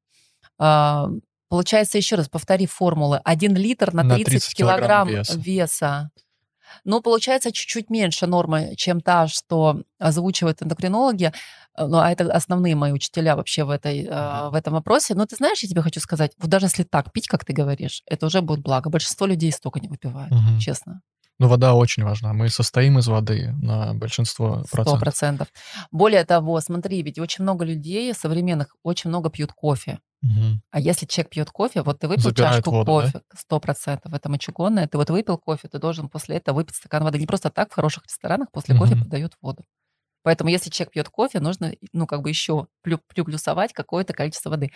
А, 0.58 1.08
получается, 1.48 1.98
еще 1.98 2.16
раз 2.16 2.28
повтори 2.28 2.66
формулы. 2.66 3.20
Один 3.24 3.54
литр 3.54 3.92
на 3.92 4.02
На 4.02 4.14
30, 4.14 4.30
30 4.30 4.54
килограмм 4.54 5.08
килограмм 5.08 5.08
веса. 5.08 5.38
веса. 5.38 6.10
Ну, 6.84 7.00
получается, 7.00 7.52
чуть-чуть 7.52 7.90
меньше 7.90 8.26
нормы, 8.26 8.74
чем 8.76 9.00
та, 9.00 9.26
что 9.28 9.82
озвучивают 9.98 10.62
эндокринологи. 10.62 11.32
Э, 11.76 11.86
ну, 11.86 11.98
а 11.98 12.10
это 12.10 12.32
основные 12.32 12.74
мои 12.74 12.92
учителя 12.92 13.36
вообще 13.36 13.64
в, 13.64 13.70
этой, 13.70 14.06
uh-huh. 14.06 14.50
в 14.50 14.54
этом 14.54 14.74
вопросе. 14.74 15.14
Но 15.14 15.26
ты 15.26 15.36
знаешь, 15.36 15.62
я 15.62 15.68
тебе 15.68 15.82
хочу 15.82 16.00
сказать, 16.00 16.32
вот 16.38 16.50
даже 16.50 16.66
если 16.66 16.82
так 16.82 17.12
пить, 17.12 17.28
как 17.28 17.44
ты 17.44 17.52
говоришь, 17.52 18.02
это 18.06 18.26
уже 18.26 18.40
будет 18.40 18.60
благо. 18.60 18.90
Большинство 18.90 19.26
людей 19.26 19.52
столько 19.52 19.80
не 19.80 19.88
выпивают, 19.88 20.32
uh-huh. 20.32 20.58
честно. 20.60 21.02
Ну, 21.38 21.48
вода 21.48 21.74
очень 21.74 22.02
важна. 22.02 22.32
Мы 22.32 22.48
состоим 22.48 22.98
из 22.98 23.08
воды 23.08 23.52
на 23.60 23.92
большинство 23.92 24.64
процентов. 24.70 24.88
Сто 24.88 24.98
процентов. 24.98 25.48
Более 25.90 26.24
того, 26.24 26.60
смотри, 26.60 27.02
ведь 27.02 27.18
очень 27.18 27.42
много 27.42 27.64
людей 27.64 28.12
современных 28.14 28.74
очень 28.82 29.10
много 29.10 29.28
пьют 29.28 29.52
кофе. 29.52 29.98
Угу. 30.22 30.60
А 30.70 30.80
если 30.80 31.04
человек 31.04 31.30
пьет 31.30 31.50
кофе, 31.50 31.82
вот 31.82 31.98
ты 31.98 32.08
выпил 32.08 32.22
Забирает 32.22 32.56
чашку 32.56 32.70
воду, 32.70 32.86
кофе, 32.86 33.20
сто 33.36 33.60
процентов, 33.60 34.14
это 34.14 34.30
мочегонное, 34.30 34.88
ты 34.88 34.96
вот 34.96 35.10
выпил 35.10 35.36
кофе, 35.36 35.68
ты 35.68 35.78
должен 35.78 36.08
после 36.08 36.36
этого 36.36 36.56
выпить 36.56 36.76
стакан 36.76 37.04
воды. 37.04 37.18
Не 37.18 37.26
просто 37.26 37.50
так 37.50 37.70
в 37.70 37.74
хороших 37.74 38.04
ресторанах 38.06 38.50
после 38.50 38.74
угу. 38.74 38.84
кофе 38.84 38.96
подают 38.96 39.34
воду. 39.42 39.62
Поэтому 40.22 40.50
если 40.50 40.70
человек 40.70 40.92
пьет 40.92 41.08
кофе, 41.08 41.38
нужно, 41.38 41.72
ну, 41.92 42.06
как 42.06 42.22
бы 42.22 42.30
еще 42.30 42.66
приплюсовать 42.82 43.72
какое-то 43.72 44.12
количество 44.12 44.50
воды. 44.50 44.72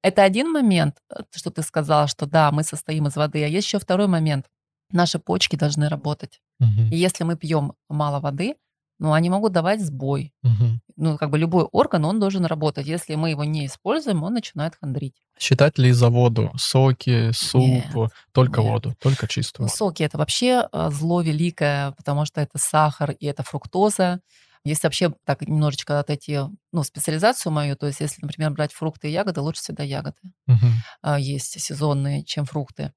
Это 0.00 0.22
один 0.22 0.50
момент, 0.50 0.96
э, 1.10 1.16
что 1.30 1.50
ты 1.50 1.60
сказала, 1.60 2.06
что 2.06 2.24
да, 2.24 2.50
мы 2.50 2.62
состоим 2.62 3.06
из 3.08 3.16
воды. 3.16 3.44
А 3.44 3.46
есть 3.46 3.66
еще 3.66 3.78
второй 3.78 4.06
момент 4.06 4.46
наши 4.92 5.18
почки 5.18 5.56
должны 5.56 5.88
работать. 5.88 6.40
Угу. 6.60 6.88
И 6.92 6.96
если 6.96 7.24
мы 7.24 7.36
пьем 7.36 7.72
мало 7.88 8.20
воды, 8.20 8.54
ну, 9.00 9.12
они 9.12 9.28
могут 9.28 9.52
давать 9.52 9.84
сбой. 9.84 10.32
Угу. 10.44 10.80
Ну, 10.96 11.18
как 11.18 11.30
бы 11.30 11.38
любой 11.38 11.64
орган, 11.64 12.04
он 12.04 12.20
должен 12.20 12.44
работать. 12.44 12.86
Если 12.86 13.16
мы 13.16 13.30
его 13.30 13.42
не 13.44 13.66
используем, 13.66 14.22
он 14.22 14.34
начинает 14.34 14.76
хандрить. 14.76 15.20
Считать 15.38 15.78
ли 15.78 15.90
за 15.90 16.10
воду 16.10 16.52
соки, 16.56 17.32
суп, 17.32 17.60
нет, 17.60 18.10
только 18.32 18.60
нет. 18.60 18.70
воду, 18.70 18.94
только 19.00 19.26
чистую? 19.26 19.66
Ну, 19.66 19.68
соки 19.68 20.04
это 20.04 20.16
вообще 20.16 20.68
э, 20.72 20.90
зло 20.92 21.22
великое, 21.22 21.90
потому 21.92 22.24
что 22.24 22.40
это 22.40 22.56
сахар 22.56 23.10
и 23.10 23.26
это 23.26 23.42
фруктоза. 23.42 24.20
Если 24.64 24.86
вообще 24.86 25.12
так 25.24 25.42
немножечко 25.42 25.98
отойти, 25.98 26.38
ну, 26.72 26.84
специализацию 26.84 27.52
мою, 27.52 27.76
то 27.76 27.86
есть 27.86 28.00
если, 28.00 28.22
например, 28.22 28.52
брать 28.52 28.72
фрукты 28.72 29.08
и 29.08 29.12
ягоды, 29.12 29.40
лучше 29.40 29.60
всегда 29.60 29.82
ягоды. 29.82 30.16
Угу. 30.46 31.16
Есть 31.18 31.60
сезонные, 31.60 32.24
чем 32.24 32.46
фрукты. 32.46 32.92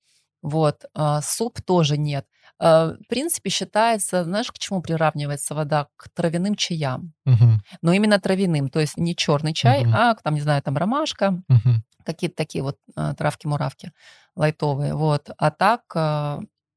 Вот, 0.47 0.85
а, 0.93 1.21
суп 1.21 1.61
тоже 1.61 1.97
нет. 1.97 2.25
А, 2.57 2.93
в 2.93 3.07
принципе, 3.09 3.49
считается, 3.49 4.23
знаешь, 4.23 4.49
к 4.49 4.57
чему 4.57 4.81
приравнивается 4.81 5.53
вода? 5.55 5.87
К 5.97 6.07
травяным 6.09 6.55
чаям. 6.55 7.13
Угу. 7.25 7.59
Но 7.81 7.91
именно 7.91 8.17
травяным, 8.17 8.69
то 8.69 8.79
есть 8.79 8.95
не 8.95 9.13
черный 9.13 9.53
чай, 9.53 9.81
угу. 9.81 9.91
а 9.93 10.15
там, 10.15 10.35
не 10.35 10.41
знаю, 10.41 10.61
там 10.61 10.77
ромашка, 10.77 11.43
угу. 11.49 11.81
какие-то 12.05 12.37
такие 12.37 12.63
вот 12.63 12.77
а, 12.95 13.13
травки-муравки 13.13 13.91
лайтовые. 14.37 14.93
Вот. 14.95 15.29
А 15.37 15.51
так, 15.51 15.81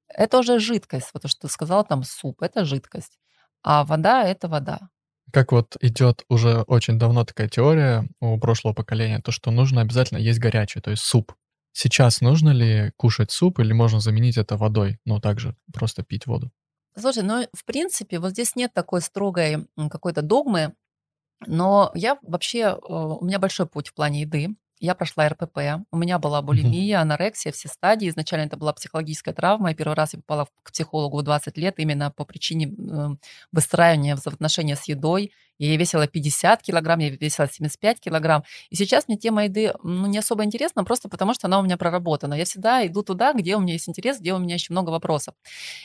это 0.08 0.38
уже 0.38 0.58
жидкость. 0.58 1.10
Вот 1.12 1.22
то, 1.22 1.28
что 1.28 1.42
ты 1.42 1.48
сказала, 1.52 1.84
там 1.84 2.02
суп, 2.02 2.42
это 2.42 2.64
жидкость. 2.64 3.20
А 3.62 3.84
вода— 3.84 4.24
это 4.24 4.48
вода. 4.48 4.80
Как 5.32 5.52
вот 5.52 5.76
идет 5.80 6.24
уже 6.28 6.62
очень 6.62 6.98
давно 6.98 7.24
такая 7.24 7.48
теория 7.48 8.08
у 8.18 8.36
прошлого 8.40 8.72
поколения, 8.72 9.20
то, 9.20 9.30
что 9.30 9.52
нужно 9.52 9.82
обязательно 9.82 10.18
есть 10.18 10.40
горячий, 10.40 10.80
то 10.80 10.90
есть 10.90 11.04
суп. 11.04 11.34
Сейчас 11.72 12.20
нужно 12.20 12.50
ли 12.50 12.92
кушать 12.96 13.30
суп 13.30 13.60
или 13.60 13.72
можно 13.72 14.00
заменить 14.00 14.36
это 14.36 14.56
водой, 14.56 14.98
но 15.04 15.20
также 15.20 15.56
просто 15.72 16.02
пить 16.02 16.26
воду? 16.26 16.50
Слушай, 16.98 17.22
ну, 17.22 17.46
в 17.52 17.64
принципе, 17.64 18.18
вот 18.18 18.30
здесь 18.30 18.56
нет 18.56 18.74
такой 18.74 19.00
строгой 19.00 19.68
какой-то 19.90 20.22
догмы, 20.22 20.74
но 21.46 21.90
я 21.94 22.18
вообще, 22.22 22.58
э, 22.60 22.76
у 22.88 23.24
меня 23.24 23.38
большой 23.38 23.66
путь 23.66 23.88
в 23.88 23.94
плане 23.94 24.22
еды. 24.22 24.50
Я 24.80 24.94
прошла 24.94 25.28
РПП, 25.28 25.84
у 25.92 25.96
меня 25.98 26.18
была 26.18 26.40
булимия, 26.40 27.02
анорексия, 27.02 27.52
все 27.52 27.68
стадии. 27.68 28.08
Изначально 28.08 28.46
это 28.46 28.56
была 28.56 28.72
психологическая 28.72 29.34
травма. 29.34 29.68
Я 29.68 29.74
первый 29.74 29.92
раз 29.92 30.14
я 30.14 30.20
попала 30.20 30.48
к 30.62 30.72
психологу 30.72 31.18
в 31.18 31.22
20 31.22 31.58
лет 31.58 31.74
именно 31.78 32.10
по 32.10 32.24
причине 32.24 32.74
выстраивания 33.52 34.16
взаимоотношения 34.16 34.76
с 34.76 34.84
едой. 34.84 35.32
Я 35.58 35.76
весила 35.76 36.06
50 36.06 36.62
килограмм, 36.62 37.00
я 37.00 37.10
весила 37.10 37.46
75 37.46 38.00
килограмм. 38.00 38.42
И 38.70 38.76
сейчас 38.76 39.06
мне 39.06 39.18
тема 39.18 39.44
еды 39.44 39.74
ну, 39.82 40.06
не 40.06 40.16
особо 40.16 40.44
интересна, 40.44 40.82
просто 40.82 41.10
потому 41.10 41.34
что 41.34 41.48
она 41.48 41.58
у 41.60 41.62
меня 41.62 41.76
проработана. 41.76 42.32
Я 42.32 42.46
всегда 42.46 42.86
иду 42.86 43.02
туда, 43.02 43.34
где 43.34 43.56
у 43.56 43.60
меня 43.60 43.74
есть 43.74 43.86
интерес, 43.86 44.18
где 44.18 44.32
у 44.32 44.38
меня 44.38 44.54
еще 44.54 44.72
много 44.72 44.88
вопросов. 44.88 45.34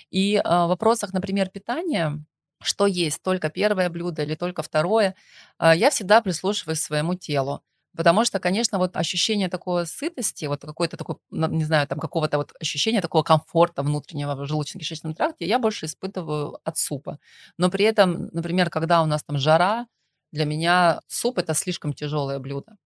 И 0.10 0.36
э, 0.36 0.42
в 0.42 0.68
вопросах, 0.68 1.12
например, 1.12 1.50
питания, 1.50 2.24
что 2.64 2.88
есть, 2.88 3.22
только 3.22 3.50
первое 3.50 3.90
блюдо 3.90 4.24
или 4.24 4.36
только 4.36 4.64
второе, 4.64 5.16
э, 5.60 5.74
я 5.76 5.90
всегда 5.90 6.22
прислушиваюсь 6.22 6.80
к 6.80 6.84
своему 6.84 7.16
телу. 7.16 7.62
Потому 7.96 8.26
что, 8.26 8.40
конечно, 8.40 8.78
вот 8.78 8.98
ощущение 8.98 9.50
такой 9.50 9.88
сытости, 9.88 10.46
вот 10.46 10.62
какой-то 10.62 10.98
такой, 10.98 11.16
не 11.32 11.64
знаю, 11.64 11.88
там 11.88 12.00
какого-то 12.00 12.38
вот 12.38 12.54
ощущения 12.60 13.02
такого 13.02 13.24
комфорта 13.24 13.84
внутреннего 13.84 14.36
в 14.36 14.44
желудочно-кишечном 14.44 15.14
тракте 15.16 15.46
я 15.46 15.60
больше 15.60 15.86
испытываю 15.86 16.60
от 16.64 16.78
супа. 16.78 17.20
Но 17.58 17.70
при 17.70 17.86
этом, 17.86 18.30
например, 18.34 18.70
когда 18.70 19.02
у 19.02 19.06
нас 19.06 19.24
там 19.24 19.38
жара, 19.38 19.88
для 20.32 20.46
меня 20.46 21.02
суп 21.08 21.38
это 21.38 21.54
слишком 21.54 21.94
тяжелое 21.94 22.40
блюдо. 22.40 22.78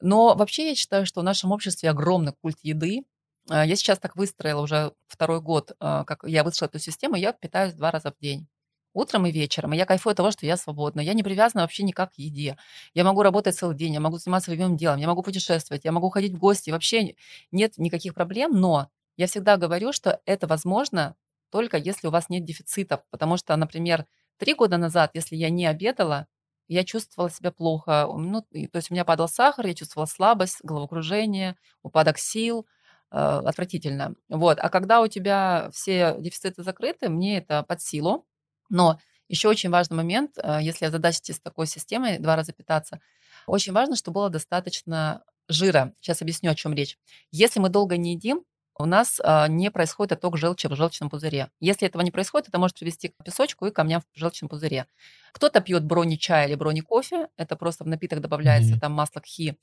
Но 0.00 0.34
вообще 0.34 0.68
я 0.70 0.74
считаю, 0.74 1.06
что 1.06 1.20
в 1.20 1.24
нашем 1.24 1.52
обществе 1.52 1.90
огромный 1.90 2.32
культ 2.40 2.58
еды. 2.62 3.04
А, 3.50 3.66
я 3.66 3.76
сейчас 3.76 3.98
так 3.98 4.16
выстроила 4.16 4.60
уже 4.62 4.92
второй 5.08 5.40
год, 5.40 5.72
а, 5.80 6.04
как 6.04 6.24
я 6.24 6.44
вышла 6.44 6.66
эту 6.66 6.78
систему, 6.78 7.16
я 7.16 7.32
питаюсь 7.32 7.74
два 7.74 7.90
раза 7.90 8.12
в 8.12 8.18
день 8.20 8.46
утром 8.92 9.26
и 9.26 9.30
вечером. 9.32 9.72
И 9.72 9.76
я 9.76 9.86
кайфую 9.86 10.12
от 10.12 10.16
того, 10.16 10.30
что 10.30 10.46
я 10.46 10.56
свободна. 10.56 11.00
Я 11.00 11.14
не 11.14 11.22
привязана 11.22 11.62
вообще 11.62 11.82
никак 11.82 12.12
к 12.12 12.18
еде. 12.18 12.56
Я 12.94 13.04
могу 13.04 13.22
работать 13.22 13.56
целый 13.56 13.76
день, 13.76 13.94
я 13.94 14.00
могу 14.00 14.18
заниматься 14.18 14.50
любимым 14.50 14.76
делом, 14.76 14.98
я 14.98 15.06
могу 15.06 15.22
путешествовать, 15.22 15.84
я 15.84 15.92
могу 15.92 16.10
ходить 16.10 16.32
в 16.34 16.38
гости. 16.38 16.70
Вообще 16.70 17.14
нет 17.52 17.78
никаких 17.78 18.14
проблем, 18.14 18.52
но 18.52 18.88
я 19.16 19.26
всегда 19.26 19.56
говорю, 19.56 19.92
что 19.92 20.20
это 20.26 20.46
возможно 20.46 21.16
только 21.50 21.76
если 21.76 22.08
у 22.08 22.10
вас 22.10 22.28
нет 22.28 22.44
дефицитов. 22.44 23.00
Потому 23.10 23.36
что, 23.36 23.56
например, 23.56 24.06
три 24.38 24.54
года 24.54 24.76
назад, 24.76 25.10
если 25.14 25.36
я 25.36 25.50
не 25.50 25.66
обедала, 25.66 26.26
я 26.68 26.84
чувствовала 26.84 27.30
себя 27.30 27.50
плохо. 27.50 28.06
Ну, 28.14 28.42
то 28.42 28.76
есть 28.76 28.90
у 28.90 28.94
меня 28.94 29.04
падал 29.04 29.28
сахар, 29.28 29.66
я 29.66 29.74
чувствовала 29.74 30.06
слабость, 30.06 30.58
головокружение, 30.62 31.56
упадок 31.82 32.18
сил, 32.18 32.66
э, 33.10 33.16
отвратительно. 33.16 34.14
Вот. 34.28 34.58
А 34.60 34.68
когда 34.68 35.00
у 35.00 35.08
тебя 35.08 35.70
все 35.72 36.16
дефициты 36.18 36.62
закрыты, 36.62 37.08
мне 37.08 37.38
это 37.38 37.62
под 37.62 37.80
силу. 37.80 38.26
Но 38.68 38.98
еще 39.28 39.48
очень 39.48 39.70
важный 39.70 39.96
момент, 39.96 40.38
э, 40.42 40.58
если 40.60 40.86
озадачитесь 40.86 41.36
с 41.36 41.40
такой 41.40 41.66
системой 41.66 42.18
два 42.18 42.36
раза 42.36 42.52
питаться, 42.52 43.00
очень 43.46 43.72
важно, 43.72 43.96
чтобы 43.96 44.16
было 44.16 44.30
достаточно 44.30 45.22
жира. 45.48 45.94
Сейчас 46.00 46.22
объясню, 46.22 46.50
о 46.50 46.54
чем 46.54 46.74
речь. 46.74 46.98
Если 47.30 47.60
мы 47.60 47.68
долго 47.68 47.96
не 47.96 48.12
едим, 48.12 48.44
у 48.78 48.84
нас 48.84 49.20
а, 49.24 49.48
не 49.48 49.70
происходит 49.70 50.12
отток 50.12 50.36
желчи 50.36 50.68
в 50.68 50.76
желчном 50.76 51.10
пузыре. 51.10 51.50
Если 51.60 51.86
этого 51.88 52.02
не 52.02 52.12
происходит, 52.12 52.48
это 52.48 52.58
может 52.58 52.78
привести 52.78 53.08
к 53.08 53.24
песочку 53.24 53.66
и 53.66 53.72
камням 53.72 54.02
в 54.14 54.18
желчном 54.18 54.48
пузыре. 54.48 54.86
Кто-то 55.32 55.60
пьет 55.60 55.84
брони 55.84 56.16
чая 56.16 56.46
или 56.46 56.54
брони 56.54 56.80
кофе, 56.80 57.28
это 57.36 57.56
просто 57.56 57.82
в 57.84 57.88
напиток 57.88 58.20
добавляется 58.20 58.74
mm-hmm. 58.74 58.80
там 58.80 58.92
масло 58.92 59.20
кхи. 59.20 59.58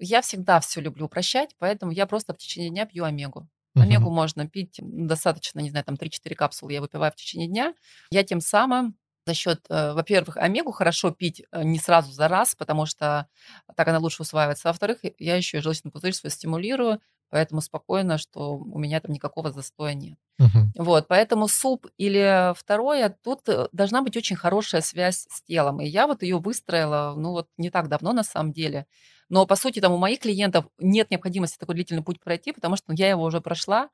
Я 0.00 0.22
всегда 0.22 0.58
все 0.58 0.80
люблю 0.80 1.06
упрощать, 1.06 1.54
поэтому 1.58 1.92
я 1.92 2.06
просто 2.06 2.34
в 2.34 2.38
течение 2.38 2.70
дня 2.70 2.86
пью 2.86 3.04
омегу. 3.04 3.46
Омегу 3.78 4.10
можно 4.10 4.48
пить 4.48 4.78
достаточно, 4.82 5.60
не 5.60 5.70
знаю, 5.70 5.84
там 5.84 5.96
3-4 5.96 6.34
капсулы 6.34 6.72
я 6.72 6.80
выпиваю 6.80 7.10
в 7.12 7.16
течение 7.16 7.48
дня. 7.48 7.74
Я 8.10 8.22
тем 8.24 8.40
самым 8.40 8.96
за 9.26 9.34
счет, 9.34 9.64
э, 9.70 9.92
во-первых, 9.94 10.36
омегу 10.36 10.72
хорошо 10.72 11.10
пить 11.12 11.42
э, 11.52 11.62
не 11.62 11.78
сразу 11.78 12.12
за 12.12 12.28
раз, 12.28 12.54
потому 12.54 12.86
что 12.86 13.28
так 13.76 13.88
она 13.88 13.98
лучше 13.98 14.22
усваивается. 14.22 14.68
Во-вторых, 14.68 14.98
я 15.18 15.36
еще 15.36 15.58
и 15.58 15.60
желчный 15.60 15.90
пузырь 15.92 16.12
свой 16.12 16.30
стимулирую, 16.30 17.00
поэтому 17.32 17.62
спокойно, 17.62 18.18
что 18.18 18.56
у 18.58 18.78
меня 18.78 19.00
там 19.00 19.10
никакого 19.12 19.50
застоя 19.52 19.94
нет. 19.94 20.18
Угу. 20.38 20.84
Вот, 20.84 21.08
поэтому 21.08 21.48
суп 21.48 21.86
или 21.96 22.52
второе, 22.54 23.16
тут 23.24 23.48
э, 23.48 23.68
должна 23.72 24.02
быть 24.02 24.18
очень 24.18 24.36
хорошая 24.36 24.82
связь 24.82 25.26
с 25.30 25.42
телом. 25.42 25.80
И 25.80 25.86
я 25.86 26.06
вот 26.06 26.22
ее 26.22 26.38
выстроила, 26.38 27.14
ну 27.16 27.30
вот 27.30 27.48
не 27.56 27.70
так 27.70 27.88
давно 27.88 28.12
на 28.12 28.22
самом 28.22 28.52
деле. 28.52 28.86
Но, 29.30 29.46
по 29.46 29.56
сути, 29.56 29.80
там 29.80 29.92
у 29.92 29.96
моих 29.96 30.20
клиентов 30.20 30.66
нет 30.78 31.10
необходимости 31.10 31.56
такой 31.56 31.74
длительный 31.74 32.02
путь 32.02 32.20
пройти, 32.20 32.52
потому 32.52 32.76
что 32.76 32.92
я 32.92 33.08
его 33.08 33.24
уже 33.24 33.40
прошла, 33.40 33.88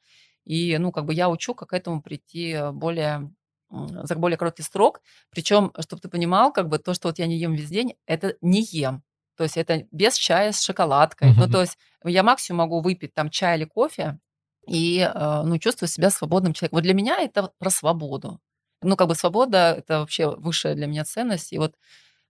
и, 0.44 0.76
ну, 0.78 0.90
как 0.90 1.04
бы 1.04 1.14
я 1.14 1.30
учу, 1.30 1.54
как 1.54 1.68
к 1.68 1.72
этому 1.74 2.02
прийти 2.02 2.58
более 2.72 3.30
за 3.70 4.16
более 4.16 4.36
короткий 4.36 4.62
срок. 4.62 5.00
Причем, 5.30 5.72
чтобы 5.78 6.00
ты 6.00 6.08
понимал, 6.08 6.52
как 6.52 6.68
бы 6.68 6.78
то, 6.78 6.92
что 6.94 7.08
вот 7.08 7.18
я 7.18 7.26
не 7.26 7.36
ем 7.36 7.54
весь 7.54 7.68
день, 7.68 7.94
это 8.06 8.34
не 8.40 8.62
ем. 8.62 9.02
То 9.38 9.44
есть 9.44 9.56
это 9.56 9.84
без 9.92 10.16
чая 10.16 10.50
с 10.50 10.60
шоколадкой. 10.60 11.30
Uh-huh. 11.30 11.46
Ну, 11.46 11.48
то 11.48 11.60
есть 11.60 11.78
я 12.04 12.24
максимум 12.24 12.58
могу 12.58 12.80
выпить 12.80 13.14
там 13.14 13.30
чай 13.30 13.56
или 13.56 13.64
кофе 13.64 14.18
и, 14.66 14.98
э, 14.98 15.42
ну, 15.44 15.58
чувствовать 15.58 15.92
себя 15.92 16.10
свободным 16.10 16.54
человеком. 16.54 16.78
Вот 16.78 16.82
для 16.82 16.92
меня 16.92 17.22
это 17.22 17.52
про 17.58 17.70
свободу. 17.70 18.40
Ну, 18.82 18.96
как 18.96 19.06
бы 19.06 19.14
свобода– 19.14 19.76
это 19.78 20.00
вообще 20.00 20.28
высшая 20.28 20.74
для 20.74 20.88
меня 20.88 21.04
ценность. 21.04 21.52
И 21.52 21.58
вот 21.58 21.76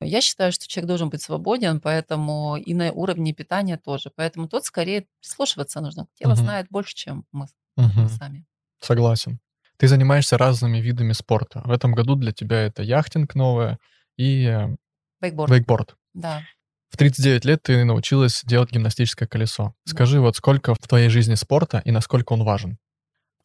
я 0.00 0.20
считаю, 0.20 0.52
что 0.52 0.68
человек 0.68 0.86
должен 0.86 1.08
быть 1.08 1.22
свободен, 1.22 1.80
поэтому 1.80 2.56
и 2.56 2.74
на 2.74 2.92
уровне 2.92 3.32
питания 3.32 3.78
тоже. 3.78 4.12
Поэтому 4.14 4.46
тут 4.46 4.66
скорее 4.66 5.06
слушаться 5.22 5.80
нужно. 5.80 6.08
Тело 6.14 6.32
угу. 6.32 6.40
знает 6.40 6.66
больше, 6.68 6.94
чем 6.94 7.24
мы 7.32 7.46
угу. 7.76 8.08
сами. 8.18 8.44
Согласен. 8.80 9.40
Ты 9.78 9.88
занимаешься 9.88 10.36
разными 10.36 10.76
видами 10.76 11.12
спорта. 11.12 11.62
В 11.64 11.70
этом 11.70 11.94
году 11.94 12.16
для 12.16 12.32
тебя 12.32 12.58
это 12.58 12.82
яхтинг 12.82 13.34
новое 13.34 13.78
и 14.18 14.44
э, 14.44 14.76
вейкборд. 15.22 15.50
вейкборд. 15.50 15.96
Да. 16.12 16.42
В 16.90 16.96
39 16.96 17.44
лет 17.44 17.62
ты 17.62 17.84
научилась 17.84 18.42
делать 18.44 18.70
гимнастическое 18.70 19.28
колесо. 19.28 19.74
Скажи, 19.84 20.20
вот 20.20 20.36
сколько 20.36 20.74
в 20.74 20.78
твоей 20.78 21.08
жизни 21.08 21.34
спорта 21.34 21.82
и 21.84 21.90
насколько 21.90 22.32
он 22.32 22.44
важен? 22.44 22.78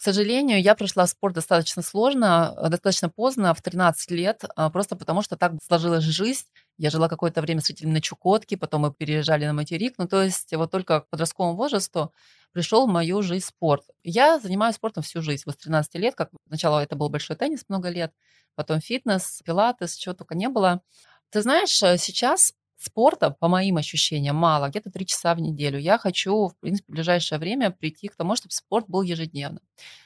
сожалению, 0.03 0.61
я 0.61 0.75
пришла 0.75 1.05
в 1.05 1.09
спорт 1.09 1.33
достаточно 1.33 1.81
сложно, 1.81 2.53
э, 2.57 2.69
достаточно 2.69 3.09
поздно, 3.09 3.53
в 3.53 3.61
13 3.61 4.11
лет, 4.11 4.43
а, 4.55 4.69
просто 4.69 4.95
потому 4.95 5.21
что 5.21 5.37
так 5.37 5.53
сложилась 5.65 6.03
жизнь. 6.03 6.45
Я 6.77 6.89
жила 6.89 7.07
какое-то 7.07 7.41
время 7.41 7.61
с 7.61 7.69
родителями 7.69 7.93
на 7.93 8.01
Чукотке, 8.01 8.57
потом 8.57 8.81
мы 8.81 8.93
переезжали 8.93 9.45
на 9.45 9.53
материк. 9.53 9.95
Ну, 9.97 10.07
то 10.07 10.21
есть 10.21 10.53
вот 10.53 10.71
только 10.71 11.01
к 11.01 11.09
подростковому 11.09 11.55
возрасту 11.55 12.11
пришел 12.51 12.85
в 12.85 12.91
мою 12.91 13.21
жизнь 13.21 13.45
спорт. 13.45 13.83
Я 14.03 14.39
занимаюсь 14.39 14.75
спортом 14.75 15.03
всю 15.03 15.21
жизнь. 15.21 15.43
Вот 15.45 15.55
с 15.55 15.59
13 15.59 15.95
лет, 15.95 16.15
как 16.15 16.29
сначала 16.47 16.81
это 16.81 16.95
был 16.95 17.09
большой 17.09 17.37
теннис 17.37 17.63
много 17.69 17.89
лет, 17.89 18.11
потом 18.55 18.81
фитнес, 18.81 19.41
пилатес, 19.45 19.95
чего 19.95 20.13
только 20.13 20.35
не 20.35 20.49
было. 20.49 20.81
Ты 21.29 21.41
знаешь, 21.41 21.81
э, 21.81 21.97
сейчас 21.97 22.53
спорта, 22.83 23.31
по 23.31 23.47
моим 23.47 23.77
ощущениям, 23.77 24.35
мало, 24.35 24.69
где-то 24.69 24.91
три 24.91 25.05
часа 25.05 25.33
в 25.35 25.39
неделю. 25.39 25.79
Я 25.79 25.97
хочу, 25.97 26.47
в 26.47 26.57
принципе, 26.59 26.91
в 26.91 26.95
ближайшее 26.95 27.39
время 27.39 27.71
прийти 27.71 28.07
к 28.07 28.15
тому, 28.15 28.35
чтобы 28.35 28.51
спорт 28.51 28.85
был 28.87 29.01
ежедневно. 29.01 29.59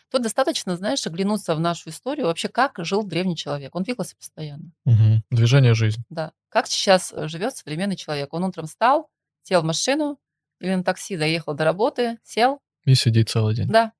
Тут 0.09 0.21
достаточно, 0.21 0.77
знаешь, 0.77 1.05
оглянуться 1.05 1.53
в 1.55 1.59
нашу 1.59 1.89
историю, 1.89 2.27
вообще 2.27 2.47
как 2.47 2.73
жил 2.77 3.03
древний 3.03 3.35
человек. 3.35 3.75
Он 3.75 3.83
двигался 3.83 4.15
постоянно. 4.15 4.71
Угу. 4.85 5.23
Движение 5.31 5.73
жизни. 5.73 6.03
Да. 6.09 6.31
Как 6.49 6.67
сейчас 6.67 7.11
э, 7.11 7.27
живет 7.27 7.57
современный 7.57 7.97
человек? 7.97 8.33
Он 8.33 8.45
утром 8.45 8.67
встал, 8.67 9.09
сел 9.43 9.61
в 9.61 9.65
машину 9.65 10.17
или 10.59 10.75
на 10.75 10.83
такси, 10.83 11.17
доехал 11.17 11.53
до 11.53 11.65
работы, 11.65 12.19
сел. 12.23 12.59
И 12.85 12.95
сидит 12.95 13.29
целый 13.29 13.53
день. 13.53 13.67
Да. 13.67 13.91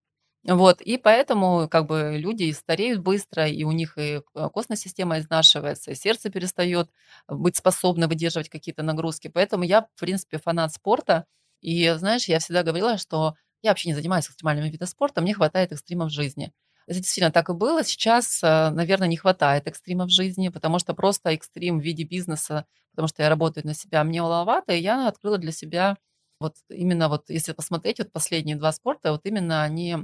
Вот, 0.49 0.79
и 0.81 0.97
поэтому 0.97 1.67
как 1.69 1.87
бы 1.87 2.15
люди 2.17 2.49
стареют 2.53 3.01
быстро, 3.01 3.47
и 3.47 3.63
у 3.65 3.71
них 3.73 3.97
и 3.97 4.21
э, 4.33 4.49
костная 4.53 4.77
система 4.77 5.19
изнашивается, 5.19 5.91
и 5.91 5.95
сердце 5.95 6.29
перестает 6.29 6.89
быть 7.27 7.57
способно 7.57 8.07
выдерживать 8.07 8.47
какие-то 8.49 8.81
нагрузки. 8.81 9.27
Поэтому 9.27 9.63
я, 9.65 9.81
в 9.81 9.99
принципе, 9.99 10.37
фанат 10.39 10.73
спорта. 10.73 11.25
И, 11.61 11.89
знаешь, 11.97 12.29
я 12.29 12.39
всегда 12.39 12.63
говорила, 12.63 12.97
что 12.97 13.35
я 13.61 13.71
вообще 13.71 13.89
не 13.89 13.95
занимаюсь 13.95 14.27
экстремальными 14.27 14.69
видами 14.69 14.87
спорта, 14.87 15.19
мне 15.21 15.33
хватает 15.33 15.73
экстрима 15.73 16.05
в 16.05 16.11
жизни. 16.11 16.53
Это 16.87 16.99
действительно 16.99 17.31
так 17.31 17.49
и 17.49 17.53
было. 17.53 17.83
Сейчас, 17.83 18.41
э, 18.41 18.69
наверное, 18.69 19.09
не 19.09 19.17
хватает 19.17 19.67
экстрима 19.67 20.05
в 20.05 20.09
жизни, 20.11 20.47
потому 20.47 20.79
что 20.79 20.93
просто 20.93 21.31
экстрим 21.31 21.79
в 21.79 21.83
виде 21.83 22.03
бизнеса, 22.03 22.65
потому 22.91 23.09
что 23.09 23.21
я 23.21 23.27
работаю 23.29 23.65
на 23.67 23.73
себя, 23.73 24.01
мне 24.05 24.21
маловато, 24.21 24.71
и 24.73 24.79
я 24.81 25.09
открыла 25.09 25.37
для 25.39 25.51
себя 25.51 25.97
вот 26.39 26.55
именно 26.69 27.09
вот, 27.09 27.29
если 27.29 27.51
посмотреть, 27.51 27.99
вот 27.99 28.11
последние 28.13 28.55
два 28.55 28.71
спорта, 28.71 29.11
вот 29.11 29.25
именно 29.25 29.63
они 29.63 29.97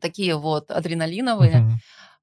такие 0.00 0.36
вот 0.36 0.70
адреналиновые. 0.70 1.66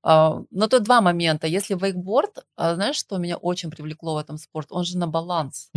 А, 0.03 0.41
но 0.51 0.67
тут 0.67 0.83
два 0.83 1.01
момента. 1.01 1.47
Если 1.47 1.75
вейкборд, 1.75 2.45
а, 2.57 2.75
знаешь, 2.75 2.97
что 2.97 3.17
меня 3.17 3.37
очень 3.37 3.71
привлекло 3.71 4.15
в 4.15 4.17
этом 4.17 4.37
спорте? 4.37 4.73
Он 4.73 4.83
же 4.83 4.97
на 4.97 5.07
баланс. 5.07 5.71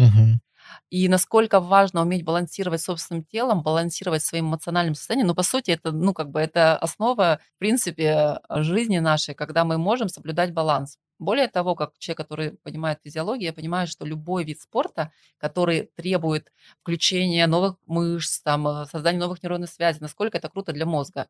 И 0.90 1.08
насколько 1.08 1.60
важно 1.60 2.02
уметь 2.02 2.24
балансировать 2.24 2.80
собственным 2.82 3.24
телом, 3.24 3.62
балансировать 3.62 4.22
своим 4.24 4.46
эмоциональным 4.48 4.94
состоянием. 4.94 5.28
Ну, 5.28 5.34
по 5.34 5.42
сути, 5.44 5.70
это, 5.72 5.92
ну, 5.92 6.12
как 6.14 6.30
бы 6.30 6.40
это 6.40 6.76
основа, 6.76 7.40
в 7.56 7.58
принципе, 7.58 8.40
жизни 8.50 8.98
нашей, 8.98 9.34
когда 9.34 9.64
мы 9.64 9.78
можем 9.78 10.08
соблюдать 10.08 10.52
баланс. 10.52 10.98
Более 11.18 11.48
того, 11.48 11.74
как 11.74 11.92
человек, 11.98 12.18
который 12.18 12.52
понимает 12.62 13.00
физиологию, 13.02 13.46
я 13.46 13.52
понимаю, 13.52 13.86
что 13.86 14.04
любой 14.04 14.44
вид 14.44 14.60
спорта, 14.60 15.12
который 15.38 15.90
требует 15.96 16.52
включения 16.82 17.46
новых 17.46 17.76
мышц, 17.86 18.40
там, 18.42 18.68
э, 18.68 18.86
создания 18.86 19.18
новых 19.18 19.42
нейронных 19.42 19.70
связей, 19.70 20.00
насколько 20.00 20.36
это 20.38 20.48
круто 20.50 20.72
для 20.72 20.84
мозга. 20.84 21.28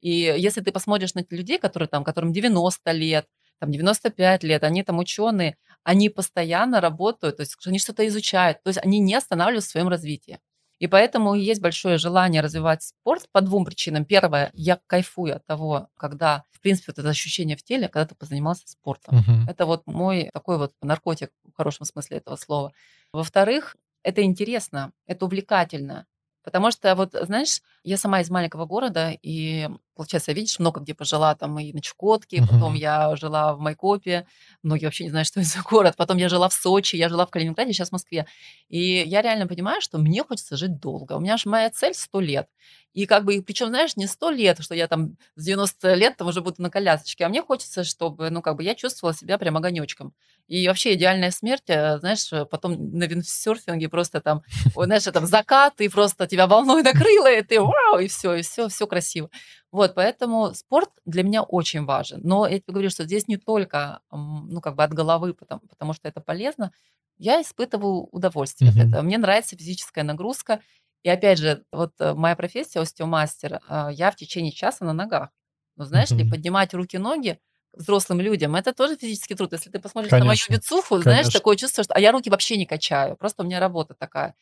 И 0.00 0.10
если 0.10 0.60
ты 0.60 0.72
посмотришь 0.72 1.14
на 1.14 1.24
людей, 1.30 1.58
которые 1.58 1.88
там, 1.88 2.04
которым 2.04 2.32
90 2.32 2.92
лет, 2.92 3.26
там 3.58 3.72
95 3.72 4.44
лет, 4.44 4.62
они 4.64 4.82
там 4.82 4.98
ученые, 4.98 5.56
они 5.82 6.08
постоянно 6.08 6.80
работают, 6.80 7.38
то 7.38 7.42
есть 7.42 7.56
они 7.66 7.78
что-то 7.78 8.06
изучают, 8.06 8.62
то 8.62 8.68
есть 8.68 8.78
они 8.82 8.98
не 9.00 9.14
останавливаются 9.14 9.70
в 9.70 9.72
своем 9.72 9.88
развитии. 9.88 10.38
И 10.78 10.86
поэтому 10.86 11.34
есть 11.34 11.60
большое 11.60 11.98
желание 11.98 12.40
развивать 12.40 12.84
спорт 12.84 13.28
по 13.32 13.40
двум 13.40 13.64
причинам. 13.64 14.04
Первое, 14.04 14.50
я 14.54 14.78
кайфую 14.86 15.34
от 15.34 15.44
того, 15.44 15.88
когда, 15.96 16.44
в 16.52 16.60
принципе, 16.60 16.92
вот 16.92 17.00
это 17.00 17.08
ощущение 17.08 17.56
в 17.56 17.64
теле, 17.64 17.88
когда 17.88 18.06
ты 18.06 18.14
позанимался 18.14 18.68
спортом. 18.68 19.16
Мгм. 19.16 19.48
Это 19.48 19.66
вот 19.66 19.82
мой 19.86 20.30
такой 20.32 20.56
вот 20.56 20.74
наркотик 20.80 21.30
в 21.52 21.56
хорошем 21.56 21.84
смысле 21.84 22.18
этого 22.18 22.36
слова. 22.36 22.72
Во-вторых, 23.12 23.76
это 24.04 24.22
интересно, 24.22 24.92
это 25.06 25.24
увлекательно. 25.24 26.06
Потому 26.44 26.70
что 26.70 26.94
вот, 26.94 27.10
знаешь, 27.12 27.60
я 27.82 27.96
сама 27.96 28.20
из 28.20 28.30
маленького 28.30 28.64
города, 28.64 29.10
и, 29.20 29.68
получается, 29.98 30.32
видишь, 30.32 30.58
много 30.58 30.80
где 30.80 30.94
пожила, 30.94 31.34
там 31.34 31.58
и 31.58 31.72
на 31.72 31.80
Чукотке, 31.82 32.40
потом 32.40 32.70
Мгм. 32.70 32.74
я 32.76 33.16
жила 33.16 33.54
в 33.54 33.58
Майкопе, 33.60 34.26
многие 34.62 34.86
вообще 34.86 35.04
не 35.04 35.10
знают, 35.10 35.28
что 35.28 35.40
это 35.40 35.48
за 35.48 35.60
город, 35.62 35.94
потом 35.96 36.16
я 36.16 36.28
жила 36.28 36.48
в 36.48 36.52
Сочи, 36.54 36.96
я 36.96 37.08
жила 37.08 37.26
в 37.26 37.30
Калининграде, 37.30 37.72
сейчас 37.72 37.88
в 37.90 37.92
Москве. 37.92 38.26
И 38.68 39.02
я 39.06 39.20
реально 39.22 39.46
понимаю, 39.46 39.80
что 39.80 39.98
мне 39.98 40.22
хочется 40.22 40.56
жить 40.56 40.78
долго. 40.80 41.14
У 41.14 41.20
меня 41.20 41.36
же 41.36 41.48
моя 41.48 41.68
цель 41.70 41.94
100 41.94 42.20
лет. 42.20 42.48
И 42.94 43.06
как 43.06 43.24
бы, 43.24 43.42
причем, 43.42 43.68
знаешь, 43.68 43.96
не 43.96 44.06
100 44.06 44.30
лет, 44.30 44.58
что 44.60 44.74
я 44.74 44.88
там 44.88 45.16
с 45.36 45.44
90 45.44 45.94
лет 45.94 46.16
там 46.16 46.28
уже 46.28 46.40
буду 46.40 46.62
на 46.62 46.70
колясочке, 46.70 47.24
а 47.24 47.28
мне 47.28 47.42
хочется, 47.42 47.84
чтобы, 47.84 48.30
ну, 48.30 48.40
как 48.42 48.56
бы 48.56 48.64
я 48.64 48.74
чувствовала 48.74 49.14
себя 49.14 49.38
прям 49.38 49.56
огонечком. 49.56 50.14
И 50.48 50.66
вообще 50.66 50.94
идеальная 50.94 51.30
смерть, 51.30 51.64
э, 51.68 51.98
знаешь, 51.98 52.30
потом 52.50 52.90
на 52.98 53.04
виндсерфинге 53.04 53.88
просто 53.88 54.20
там, 54.20 54.42
знаешь, 54.74 55.02
там 55.04 55.26
закат, 55.26 55.80
и 55.80 55.88
просто 55.88 56.26
тебя 56.26 56.46
волной 56.46 56.82
накрыло, 56.82 57.30
и 57.30 57.42
ты 57.42 57.60
вау, 57.60 57.98
и 58.00 58.08
все, 58.08 58.34
и 58.34 58.42
все, 58.42 58.68
все 58.68 58.86
красиво. 58.86 59.28
Вот, 59.72 59.94
поэтому 59.94 60.54
спорт 60.54 60.90
для 61.04 61.22
меня 61.22 61.42
очень 61.42 61.84
важен. 61.84 62.20
Но 62.24 62.46
я 62.46 62.58
тебе 62.58 62.72
говорю, 62.72 62.90
что 62.90 63.04
здесь 63.04 63.28
не 63.28 63.36
только, 63.36 64.00
ну, 64.10 64.60
как 64.62 64.76
бы 64.76 64.82
от 64.84 64.92
головы, 64.94 65.34
потому, 65.34 65.60
потому 65.68 65.92
что 65.92 66.08
это 66.08 66.20
полезно. 66.20 66.72
Я 67.18 67.42
испытываю 67.42 68.08
удовольствие 68.12 68.70
от 68.70 68.76
Мгм. 68.76 68.88
этого. 68.88 69.02
Мне 69.02 69.18
нравится 69.18 69.56
физическая 69.56 70.04
нагрузка. 70.04 70.60
И 71.02 71.08
опять 71.10 71.38
же, 71.38 71.64
вот 71.72 71.92
э, 72.00 72.14
моя 72.14 72.34
профессия 72.36 72.80
остеомастер, 72.80 73.60
а, 73.68 73.90
я 73.90 74.10
в 74.10 74.16
течение 74.16 74.52
часа 74.52 74.84
на 74.84 74.92
ногах. 74.94 75.30
Ну, 75.76 75.84
знаешь 75.84 76.16
ли, 76.16 76.24
Мгм. 76.24 76.30
поднимать 76.30 76.74
руки-ноги 76.74 77.38
взрослым 77.72 78.20
людям, 78.20 78.56
это 78.56 78.72
тоже 78.72 78.96
физический 78.96 79.34
труд. 79.34 79.52
Если 79.52 79.70
ты 79.70 79.78
посмотришь 79.80 80.12
на 80.12 80.24
мою 80.24 80.38
Конечно, 80.38 80.54
бицуху, 80.54 80.98
знаешь, 80.98 81.26
конечно. 81.26 81.38
такое 81.40 81.56
чувство, 81.56 81.84
что... 81.84 81.94
А 81.94 82.00
я 82.00 82.10
руки 82.12 82.30
вообще 82.30 82.56
не 82.56 82.66
качаю, 82.66 83.16
просто 83.16 83.42
у 83.42 83.46
меня 83.46 83.60
работа 83.60 83.94
такая. 83.94 84.34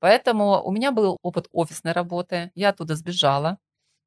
Поэтому 0.00 0.62
у 0.62 0.72
меня 0.72 0.90
был 0.92 1.18
опыт 1.22 1.48
офисной 1.52 1.92
работы, 1.92 2.50
я 2.54 2.70
оттуда 2.70 2.96
сбежала, 2.96 3.58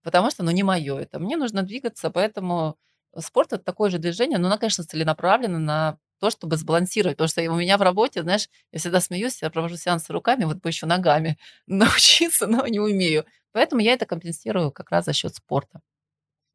потому 0.06 0.30
что, 0.30 0.44
ну, 0.44 0.52
не 0.52 0.62
мое 0.62 1.00
это. 1.00 1.18
Мне 1.18 1.36
нужно 1.36 1.64
двигаться, 1.64 2.12
поэтому 2.12 2.78
спорт– 3.18 3.54
это 3.54 3.64
такое 3.64 3.90
же 3.90 3.98
движение, 3.98 4.38
но 4.38 4.48
оно, 4.48 4.60
конечно, 4.60 4.84
целенаправлено 4.84 5.58
на 5.58 5.98
то, 6.20 6.30
чтобы 6.30 6.58
сбалансировать. 6.58 7.18
Потому 7.18 7.28
что 7.28 7.42
у 7.52 7.56
меня 7.56 7.78
в 7.80 7.82
работе, 7.82 8.22
знаешь, 8.22 8.48
я 8.72 8.80
всегда 8.80 9.02
смеюсь, 9.02 9.42
я 9.42 9.50
провожу 9.50 9.78
сеансы 9.78 10.14
руками, 10.14 10.46
вот 10.46 10.58
бы 10.58 10.70
еще 10.70 10.86
ногами 10.86 11.40
научиться, 11.68 12.46
но 12.46 12.68
не 12.68 12.80
умею. 12.80 13.26
Поэтому 13.52 13.82
я 13.82 13.94
это 13.94 14.06
компенсирую 14.06 14.72
как 14.72 14.92
раз 14.92 15.06
за 15.06 15.14
счет 15.14 15.36
спорта. 15.36 15.82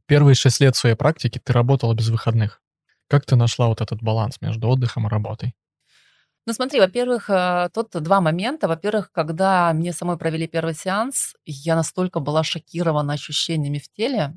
Первые 0.07 0.37
шесть 0.37 0.61
лет 0.61 0.77
своей 0.77 0.95
практики 0.95 1.41
ты 1.43 1.53
работала 1.53 1.93
без 1.93 2.09
выходных. 2.09 2.63
Как 3.09 3.27
ты 3.27 3.35
нашла 3.35 3.67
вот 3.67 3.81
этот 3.81 4.01
баланс 4.01 4.41
между 4.41 4.69
отдыхом 4.69 5.09
и 5.09 5.11
работой? 5.11 5.55
Ну, 6.46 6.53
смотри, 6.55 6.81
во-первых, 6.81 7.29
э, 7.31 7.68
тут 7.72 7.90
два 8.03 8.20
момента. 8.20 8.66
Во-первых, 8.68 9.12
когда 9.12 9.72
мне 9.72 9.92
самой 9.92 10.16
провели 10.18 10.46
первый 10.48 10.74
сеанс, 10.74 11.35
я 11.44 11.76
настолько 11.76 12.18
была 12.20 12.42
шокирована 12.42 13.12
ощущениями 13.12 13.79
в 13.79 13.88
теле, 13.92 14.35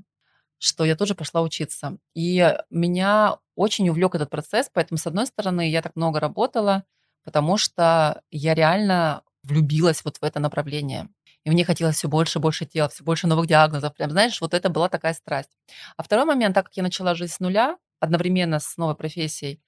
что 0.59 0.85
я 0.85 0.95
тоже 0.95 1.15
пошла 1.15 1.41
учиться. 1.41 1.97
И 2.15 2.55
меня 2.69 3.37
очень 3.55 3.89
увлек 3.89 4.15
этот 4.15 4.29
процесс, 4.31 4.69
поэтому, 4.73 4.97
с 4.97 5.07
одной 5.07 5.27
стороны, 5.27 5.69
я 5.69 5.81
так 5.81 5.95
много 5.95 6.19
работала, 6.19 6.83
потому 7.23 7.57
что 7.57 8.21
я 8.31 8.55
реально 8.55 9.23
влюбилась 9.43 10.03
вот 10.05 10.17
в 10.17 10.23
это 10.23 10.39
направление. 10.39 11.09
И 11.45 11.51
мне 11.51 11.65
хотелось 11.65 11.97
все 11.97 12.09
больше 12.09 12.39
и 12.39 12.41
больше 12.41 12.65
тела, 12.65 12.89
все 12.89 13.03
больше 13.03 13.27
новых 13.27 13.47
диагнозов. 13.47 13.93
Прям, 13.95 14.11
знаешь, 14.11 14.41
вот 14.41 14.53
это 14.53 14.69
была 14.69 14.89
такая 14.89 15.13
страсть. 15.13 15.51
А 15.97 16.03
второй 16.03 16.25
момент, 16.25 16.55
так 16.55 16.65
как 16.67 16.77
я 16.77 16.83
начала 16.83 17.15
жить 17.15 17.31
с 17.31 17.39
нуля, 17.39 17.77
одновременно 17.99 18.59
с 18.59 18.77
новой 18.77 18.95
профессией, 18.95 19.61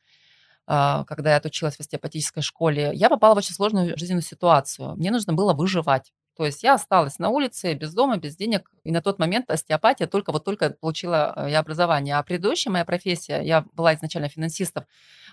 когда 0.68 1.32
я 1.32 1.38
отучилась 1.38 1.76
в 1.76 1.80
остеопатической 1.80 2.42
школе, 2.42 2.92
я 2.94 3.10
попала 3.10 3.36
в 3.36 3.38
очень 3.38 3.54
сложную 3.54 3.98
жизненную 3.98 4.24
ситуацию. 4.24 4.96
Мне 4.96 5.12
нужно 5.12 5.34
было 5.34 5.54
выживать. 5.54 6.12
То 6.36 6.46
есть 6.46 6.64
я 6.64 6.74
осталась 6.74 7.18
на 7.18 7.30
улице, 7.30 7.74
без 7.74 7.94
дома, 7.94 8.18
без 8.18 8.36
денег. 8.36 8.70
И 8.84 8.92
на 8.92 9.02
тот 9.02 9.20
момент 9.20 9.50
остеопатия 9.50 10.06
только 10.06 10.32
вот 10.32 10.44
только 10.44 10.72
получила 10.72 11.34
э, 11.36 11.52
я 11.52 11.60
образование. 11.60 12.18
А 12.18 12.24
предыдущая 12.24 12.72
моя 12.72 12.84
профессия, 12.84 13.42
я 13.42 13.66
была 13.74 13.96
изначально 13.96 14.28
финансистом, 14.28 14.86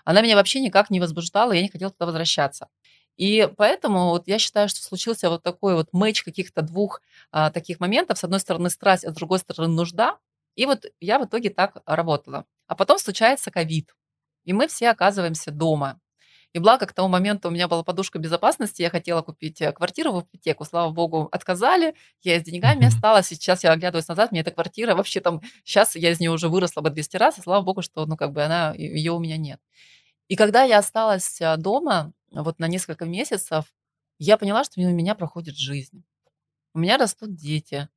она 0.04 0.22
меня 0.22 0.36
вообще 0.36 0.60
никак 0.60 0.90
не 0.90 1.00
возбуждала, 1.00 1.52
я 1.52 1.62
не 1.62 1.68
хотела 1.68 1.90
туда 1.90 2.06
возвращаться. 2.06 2.68
И 3.16 3.48
поэтому 3.56 4.10
вот 4.10 4.28
я 4.28 4.38
считаю, 4.38 4.68
что 4.68 4.80
случился 4.80 5.28
вот 5.28 5.42
такой 5.42 5.74
вот 5.74 5.88
мэч 5.92 6.22
каких-то 6.22 6.62
двух 6.62 7.02
а, 7.30 7.50
таких 7.50 7.78
моментов. 7.80 8.18
С 8.18 8.24
одной 8.24 8.40
стороны 8.40 8.70
страсть, 8.70 9.04
а 9.04 9.10
с 9.10 9.14
другой 9.14 9.38
стороны 9.38 9.68
нужда. 9.74 10.18
И 10.56 10.66
вот 10.66 10.86
я 11.00 11.18
в 11.18 11.26
итоге 11.26 11.50
так 11.50 11.82
работала. 11.84 12.46
А 12.66 12.74
потом 12.74 12.98
случается 12.98 13.50
ковид. 13.50 13.94
И 14.44 14.52
мы 14.52 14.68
все 14.68 14.90
оказываемся 14.90 15.50
дома. 15.50 16.00
И 16.52 16.58
благо, 16.58 16.84
к 16.86 16.92
тому 16.92 17.08
моменту 17.08 17.48
у 17.48 17.50
меня 17.50 17.66
была 17.66 17.82
подушка 17.82 18.18
безопасности, 18.18 18.82
я 18.82 18.90
хотела 18.90 19.22
купить 19.22 19.62
э, 19.62 19.72
квартиру 19.72 20.12
в 20.12 20.20
ипотеку, 20.20 20.64
слава 20.64 20.92
богу, 20.92 21.28
отказали, 21.32 21.94
я 22.22 22.38
с 22.38 22.42
деньгами 22.42 22.86
осталась, 22.86 23.28
сейчас 23.28 23.64
я 23.64 23.72
оглядываюсь 23.72 24.08
назад, 24.08 24.32
мне 24.32 24.42
эта 24.42 24.50
квартира 24.50 24.94
вообще 24.94 25.20
там, 25.20 25.40
сейчас 25.64 25.96
я 25.96 26.10
из 26.10 26.20
нее 26.20 26.30
уже 26.30 26.50
выросла 26.50 26.82
бы 26.82 26.90
200 26.90 27.16
раз, 27.16 27.38
и 27.38 27.40
слава 27.40 27.62
богу, 27.62 27.80
что, 27.80 28.04
ну, 28.04 28.18
как 28.18 28.32
бы 28.32 28.42
она, 28.42 28.74
ее 28.74 29.12
у 29.12 29.18
меня 29.18 29.38
нет. 29.38 29.60
И 30.28 30.36
когда 30.36 30.62
я 30.62 30.78
осталась 30.78 31.40
э, 31.40 31.56
дома, 31.56 32.12
вот 32.30 32.58
на 32.58 32.68
несколько 32.68 33.06
месяцев, 33.06 33.64
я 34.18 34.36
поняла, 34.36 34.64
что 34.64 34.78
мимо 34.78 34.92
меня 34.92 35.14
проходит 35.14 35.56
жизнь. 35.56 36.04
У 36.74 36.78
меня 36.80 36.98
растут 36.98 37.34
дети, 37.34 37.88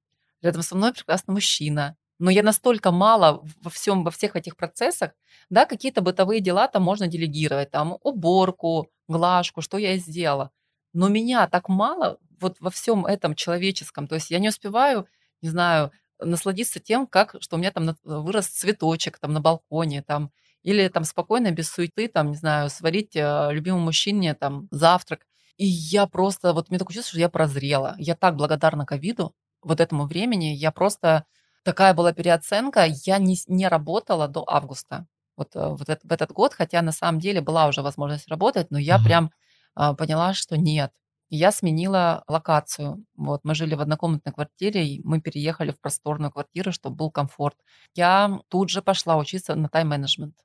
рядом 0.42 0.62
со 0.62 0.76
мной 0.76 0.94
прекрасный 0.94 1.34
мужчина, 1.34 1.98
но 2.20 2.32
я 2.32 2.44
настолько 2.44 2.92
мало 2.92 3.44
во 3.62 3.70
всем, 3.70 4.04
во 4.04 4.12
всех 4.12 4.36
этих 4.36 4.56
процессах, 4.56 5.12
да, 5.50 5.66
какие-то 5.66 6.02
бытовые 6.02 6.42
дела 6.42 6.68
там 6.68 6.84
можно 6.84 7.08
делегировать, 7.08 7.72
там 7.72 7.98
уборку, 8.02 8.90
глажку, 9.08 9.62
что 9.62 9.78
я 9.78 9.98
сделала. 9.98 10.52
Но 10.94 11.10
меня 11.10 11.48
так 11.48 11.70
мало 11.70 12.18
вот 12.40 12.58
во 12.60 12.70
всем 12.70 13.06
этом 13.06 13.36
человеческом. 13.36 14.08
То 14.08 14.16
есть 14.16 14.32
я 14.32 14.40
не 14.40 14.50
успеваю, 14.50 15.08
не 15.42 15.50
знаю, 15.50 15.92
насладиться 16.20 16.80
тем, 16.80 17.08
как, 17.08 17.36
что 17.40 17.56
у 17.56 17.60
меня 17.60 17.72
там 17.72 17.98
вырос 18.04 18.48
цветочек 18.48 19.20
там 19.20 19.34
на 19.34 19.42
балконе, 19.42 20.02
там, 20.02 20.32
или 20.64 20.88
там 20.88 21.04
спокойно, 21.04 21.52
без 21.52 21.70
суеты, 21.70 22.08
там, 22.08 22.32
не 22.32 22.38
знаю, 22.38 22.70
сварить 22.70 23.16
э, 23.16 23.50
любимому 23.52 23.86
мужчине 23.86 24.34
там 24.34 24.68
завтрак. 24.72 25.26
И 25.58 25.66
я 25.66 26.08
просто, 26.08 26.54
вот 26.54 26.70
мне 26.70 26.80
такое 26.80 26.96
чувство, 26.96 27.12
что 27.12 27.20
я 27.20 27.30
прозрела. 27.30 27.96
Я 27.98 28.16
так 28.16 28.36
благодарна 28.36 28.86
ковиду, 28.86 29.34
вот 29.62 29.80
этому 29.80 30.06
времени. 30.06 30.56
Я 30.56 30.72
просто, 30.72 31.26
такая 31.66 31.94
была 31.94 32.14
переоценка, 32.14 32.86
я 33.06 33.18
не, 33.18 33.38
не 33.48 33.68
работала 33.68 34.28
до 34.28 34.46
августа. 34.48 35.08
Вот, 35.36 35.56
э, 35.56 35.68
вот 35.68 35.90
это, 35.90 36.08
в 36.08 36.12
этот 36.12 36.32
год, 36.32 36.54
хотя 36.54 36.82
на 36.82 36.92
самом 36.92 37.20
деле 37.20 37.42
была 37.42 37.68
уже 37.68 37.82
возможность 37.82 38.28
работать, 38.30 38.72
но 38.72 38.78
я 38.80 38.96
угу. 38.98 39.06
прям 39.06 39.32
а, 39.76 39.94
поняла, 39.94 40.34
что 40.34 40.58
нет. 40.58 40.92
Я 41.30 41.52
сменила 41.52 42.24
локацию. 42.28 43.04
Вот, 43.18 43.42
мы 43.44 43.56
жили 43.56 43.76
в 43.76 43.82
однокомнатной 43.82 44.32
квартире, 44.32 44.88
и 44.88 45.02
мы 45.04 45.20
переехали 45.20 45.72
в 45.72 45.82
просторную 45.82 46.32
квартиру, 46.32 46.72
чтобы 46.72 46.96
был 46.96 47.12
комфорт. 47.12 47.58
Я 47.96 48.40
тут 48.48 48.70
же 48.70 48.82
пошла 48.82 49.18
учиться 49.18 49.56
на 49.56 49.68
тайм-менеджмент. 49.68 50.36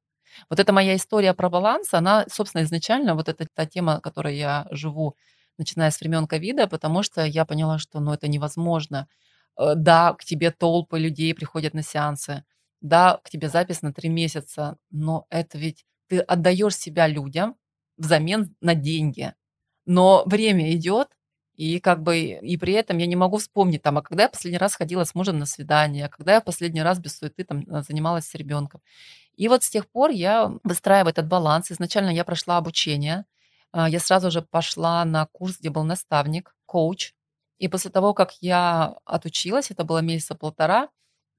Вот 0.48 0.58
эта 0.58 0.72
моя 0.72 0.96
история 0.96 1.34
про 1.34 1.50
баланс, 1.50 1.92
она, 1.92 2.24
собственно, 2.32 2.62
изначально, 2.62 3.14
вот 3.14 3.28
эта 3.28 3.46
та 3.54 3.66
тема, 3.66 4.00
которой 4.00 4.36
я 4.36 4.66
живу, 4.70 5.16
начиная 5.58 5.90
с 5.90 6.00
времен 6.00 6.26
ковида, 6.26 6.66
потому 6.66 7.02
что 7.02 7.24
я 7.24 7.44
поняла, 7.44 7.78
что 7.78 8.00
ну, 8.00 8.14
это 8.14 8.26
невозможно. 8.28 9.06
Э, 9.60 9.74
да, 9.76 10.14
к 10.14 10.24
тебе 10.24 10.50
толпы 10.50 10.98
людей 10.98 11.34
приходят 11.34 11.74
на 11.74 11.82
сеансы, 11.82 12.44
да, 12.80 13.20
к 13.22 13.28
тебе 13.30 13.48
запись 13.50 13.82
на 13.82 13.92
три 13.92 14.08
месяца, 14.08 14.78
но 14.90 15.26
это 15.30 15.58
ведь 15.58 15.84
ты 16.08 16.20
отдаешь 16.20 16.76
себя 16.76 17.06
людям 17.06 17.56
взамен 17.98 18.54
на 18.62 18.74
деньги. 18.74 19.34
Но 19.86 20.24
время 20.26 20.72
идет, 20.74 21.08
и 21.56 21.78
как 21.78 22.02
бы 22.02 22.18
и 22.18 22.56
при 22.56 22.72
этом 22.72 22.96
я 22.98 23.06
не 23.06 23.16
могу 23.16 23.36
вспомнить 23.36 23.82
там, 23.82 23.98
а 23.98 24.02
когда 24.02 24.24
я 24.24 24.28
последний 24.30 24.58
раз 24.58 24.74
ходила 24.76 25.04
с 25.04 25.14
мужем 25.14 25.38
на 25.38 25.46
свидание, 25.46 26.06
а 26.06 26.08
когда 26.08 26.34
я 26.34 26.40
последний 26.40 26.82
раз 26.82 26.98
без 26.98 27.18
суеты 27.18 27.44
там 27.44 27.60
э, 27.68 27.82
занималась 27.82 28.26
с 28.26 28.34
ребенком. 28.34 28.80
И 29.36 29.48
вот 29.48 29.62
с 29.64 29.70
тех 29.70 29.88
пор 29.88 30.10
я 30.10 30.50
выстраиваю 30.64 31.10
этот 31.12 31.28
баланс. 31.28 31.70
Изначально 31.70 32.10
я 32.10 32.24
прошла 32.24 32.56
обучение, 32.56 33.26
а, 33.72 33.88
я 33.90 34.00
сразу 34.00 34.30
же 34.30 34.42
пошла 34.42 35.04
на 35.04 35.26
курс, 35.26 35.58
где 35.60 35.70
был 35.70 35.84
наставник, 35.84 36.54
коуч. 36.66 37.12
И 37.60 37.68
после 37.68 37.92
того, 37.92 38.14
как 38.14 38.32
я 38.42 38.96
отучилась, 39.06 39.70
это 39.70 39.84
было 39.84 40.00
месяца 40.00 40.34
полтора, 40.34 40.90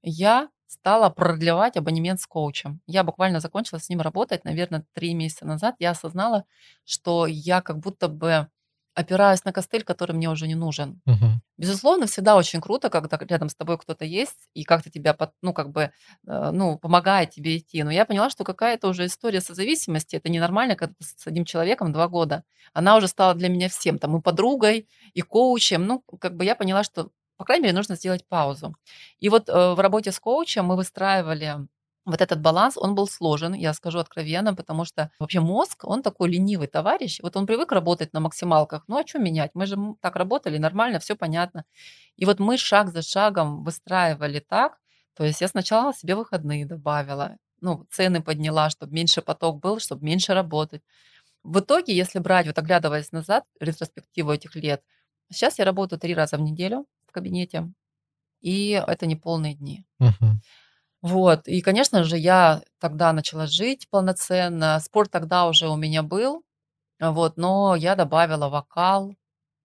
я 0.02 0.50
стала 0.68 1.10
продлевать 1.10 1.76
абонемент 1.76 2.20
с 2.20 2.26
коучем. 2.26 2.80
Я 2.86 3.04
буквально 3.04 3.40
закончила 3.40 3.78
с 3.80 3.90
ним 3.90 4.00
работать, 4.00 4.44
наверное, 4.44 4.86
три 4.94 5.14
месяца 5.14 5.46
назад. 5.46 5.76
Я 5.80 5.90
осознала, 5.92 6.46
что 6.86 7.26
я 7.26 7.60
как 7.62 7.78
будто 7.80 8.08
бы 8.08 8.48
опираюсь 8.94 9.44
на 9.44 9.52
костыль, 9.52 9.84
который 9.84 10.12
мне 10.12 10.28
уже 10.28 10.46
не 10.46 10.54
нужен. 10.54 11.00
Угу. 11.06 11.40
Безусловно, 11.58 12.06
всегда 12.06 12.36
очень 12.36 12.60
круто, 12.60 12.90
когда 12.90 13.18
рядом 13.18 13.48
с 13.48 13.54
тобой 13.54 13.78
кто-то 13.78 14.04
есть 14.04 14.48
и 14.54 14.64
как-то 14.64 14.90
тебя, 14.90 15.16
ну, 15.42 15.52
как 15.52 15.70
бы, 15.70 15.92
э, 16.26 16.50
ну, 16.52 16.78
помогает 16.78 17.30
тебе 17.30 17.58
идти. 17.58 17.82
Но 17.82 17.90
я 17.90 18.04
поняла, 18.04 18.30
что 18.30 18.44
какая-то 18.44 18.88
уже 18.88 19.06
история 19.06 19.40
созависимости, 19.40 20.16
это 20.16 20.28
ненормально, 20.28 20.76
когда 20.76 20.94
ты 20.98 21.04
с 21.04 21.26
одним 21.26 21.44
человеком 21.44 21.92
два 21.92 22.08
года. 22.08 22.44
Она 22.72 22.96
уже 22.96 23.08
стала 23.08 23.34
для 23.34 23.48
меня 23.48 23.68
всем, 23.68 23.98
там, 23.98 24.16
и 24.16 24.20
подругой, 24.20 24.88
и 25.14 25.22
коучем. 25.22 25.86
Ну, 25.86 26.02
как 26.20 26.36
бы 26.36 26.44
я 26.44 26.54
поняла, 26.54 26.84
что, 26.84 27.10
по 27.36 27.44
крайней 27.44 27.64
мере, 27.64 27.76
нужно 27.76 27.96
сделать 27.96 28.26
паузу. 28.28 28.76
И 29.20 29.28
вот 29.28 29.48
э, 29.48 29.74
в 29.74 29.80
работе 29.80 30.12
с 30.12 30.20
коучем 30.20 30.66
мы 30.66 30.76
выстраивали 30.76 31.66
вот 32.04 32.20
этот 32.20 32.40
баланс, 32.40 32.76
он 32.76 32.94
был 32.94 33.06
сложен, 33.06 33.54
я 33.54 33.72
скажу 33.74 33.98
откровенно, 33.98 34.54
потому 34.54 34.84
что 34.84 35.10
вообще 35.20 35.40
мозг, 35.40 35.84
он 35.84 36.02
такой 36.02 36.30
ленивый 36.30 36.66
товарищ. 36.66 37.20
Вот 37.22 37.36
он 37.36 37.46
привык 37.46 37.70
работать 37.72 38.12
на 38.12 38.20
максималках. 38.20 38.84
Ну 38.88 38.98
а 38.98 39.06
что 39.06 39.18
менять? 39.18 39.52
Мы 39.54 39.66
же 39.66 39.76
так 40.00 40.16
работали, 40.16 40.58
нормально, 40.58 40.98
все 40.98 41.14
понятно. 41.14 41.64
И 42.16 42.24
вот 42.24 42.40
мы 42.40 42.56
шаг 42.56 42.92
за 42.92 43.02
шагом 43.02 43.62
выстраивали 43.62 44.40
так. 44.40 44.78
То 45.14 45.24
есть 45.24 45.40
я 45.40 45.48
сначала 45.48 45.94
себе 45.94 46.16
выходные 46.16 46.66
добавила, 46.66 47.36
ну, 47.60 47.86
цены 47.90 48.22
подняла, 48.22 48.70
чтобы 48.70 48.92
меньше 48.92 49.22
поток 49.22 49.60
был, 49.60 49.78
чтобы 49.78 50.04
меньше 50.04 50.34
работать. 50.34 50.82
В 51.44 51.60
итоге, 51.60 51.94
если 51.94 52.18
брать, 52.18 52.46
вот 52.46 52.58
оглядываясь 52.58 53.12
назад, 53.12 53.44
ретроспективу 53.60 54.32
этих 54.32 54.56
лет, 54.56 54.82
сейчас 55.30 55.58
я 55.58 55.64
работаю 55.64 56.00
три 56.00 56.14
раза 56.14 56.36
в 56.36 56.40
неделю 56.40 56.86
в 57.06 57.12
кабинете, 57.12 57.72
и 58.40 58.82
это 58.86 59.06
не 59.06 59.16
полные 59.16 59.54
дни. 59.54 59.84
Uh-huh. 60.00 60.32
Вот, 61.02 61.48
и, 61.48 61.60
конечно 61.62 62.04
же, 62.04 62.16
я 62.16 62.62
тогда 62.78 63.12
начала 63.12 63.46
жить 63.46 63.88
полноценно. 63.90 64.78
Спорт 64.80 65.10
тогда 65.10 65.46
уже 65.48 65.68
у 65.68 65.76
меня 65.76 66.02
был, 66.04 66.44
вот, 67.00 67.38
но 67.38 67.76
я 67.76 67.96
добавила 67.96 68.48
вокал, 68.50 69.16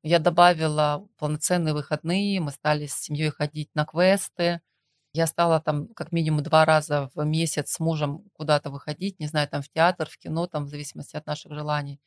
я 0.04 0.20
добавила 0.20 1.08
полноценные 1.18 1.74
выходные, 1.76 2.40
мы 2.42 2.52
стали 2.52 2.88
с 2.88 2.96
семьей 2.96 3.32
ходить 3.32 3.70
на 3.76 3.86
квесты. 3.86 4.62
Я 5.14 5.28
стала 5.28 5.60
там 5.62 5.90
как 5.96 6.12
минимум 6.14 6.44
два 6.44 6.66
раза 6.66 7.12
в 7.16 7.24
месяц 7.26 7.72
с 7.74 7.80
мужем 7.82 8.24
куда-то 8.34 8.70
выходить, 8.72 9.20
не 9.20 9.28
знаю, 9.28 9.50
там 9.50 9.62
в 9.64 9.70
театр, 9.70 10.10
в 10.10 10.18
кино, 10.20 10.48
там 10.48 10.66
в 10.66 10.70
зависимости 10.70 11.18
от 11.18 11.28
наших 11.28 11.54
желаний. 11.54 12.00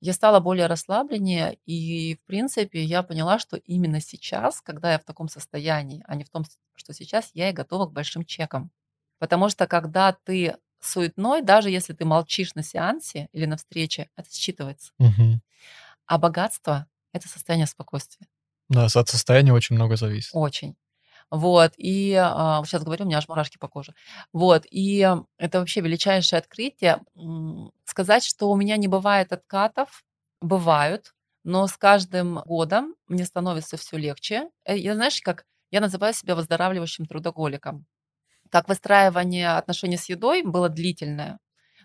Я 0.00 0.12
стала 0.12 0.38
более 0.38 0.66
расслабленнее, 0.66 1.58
и, 1.66 2.16
в 2.16 2.26
принципе, 2.26 2.82
я 2.82 3.02
поняла, 3.02 3.38
что 3.38 3.56
именно 3.56 4.00
сейчас, 4.00 4.60
когда 4.60 4.92
я 4.92 4.98
в 4.98 5.04
таком 5.04 5.28
состоянии, 5.28 6.04
а 6.06 6.14
не 6.14 6.24
в 6.24 6.30
том, 6.30 6.44
что 6.76 6.92
сейчас, 6.92 7.30
я 7.34 7.50
и 7.50 7.52
готова 7.52 7.86
к 7.86 7.92
большим 7.92 8.24
чекам. 8.24 8.70
Потому 9.18 9.48
что 9.48 9.66
когда 9.66 10.12
ты 10.12 10.56
суетной, 10.80 11.42
даже 11.42 11.70
если 11.70 11.92
ты 11.92 12.04
молчишь 12.04 12.54
на 12.54 12.62
сеансе 12.62 13.28
или 13.32 13.46
на 13.46 13.56
встрече, 13.56 14.08
это 14.14 14.30
считывается. 14.30 14.92
Угу. 14.98 15.40
А 16.06 16.18
богатство— 16.18 16.86
это 17.12 17.28
состояние 17.28 17.66
спокойствия. 17.66 18.28
Да, 18.68 18.86
от 18.86 19.08
состояния 19.08 19.52
очень 19.52 19.74
много 19.74 19.96
зависит. 19.96 20.30
Очень. 20.32 20.76
Вот, 21.30 21.72
и 21.76 22.14
а, 22.14 22.62
сейчас 22.64 22.84
говорю, 22.84 23.04
у 23.04 23.06
меня 23.08 23.18
аж 23.18 23.28
мурашки 23.28 23.58
по 23.58 23.68
коже. 23.68 23.94
Вот, 24.32 24.64
и 24.70 25.06
это 25.36 25.58
вообще 25.60 25.80
величайшее 25.80 26.38
открытие. 26.38 27.00
Сказать, 27.84 28.24
что 28.24 28.50
у 28.50 28.56
меня 28.56 28.76
не 28.76 28.88
бывает 28.88 29.32
откатов, 29.32 30.04
бывают, 30.40 31.14
но 31.44 31.66
с 31.66 31.76
каждым 31.76 32.40
годом 32.46 32.94
мне 33.06 33.24
становится 33.24 33.76
все 33.76 33.96
легче. 33.96 34.48
Э, 34.64 34.76
я, 34.76 34.94
знаешь, 34.94 35.20
как 35.22 35.44
я 35.70 35.80
называю 35.80 36.14
себя 36.14 36.34
выздоравливающим 36.34 37.06
трудоголиком. 37.06 37.86
Как 38.50 38.68
выстраивание 38.68 39.50
отношений 39.56 39.96
с 39.96 40.08
едой 40.08 40.42
было 40.42 40.68
длительное. 40.68 41.38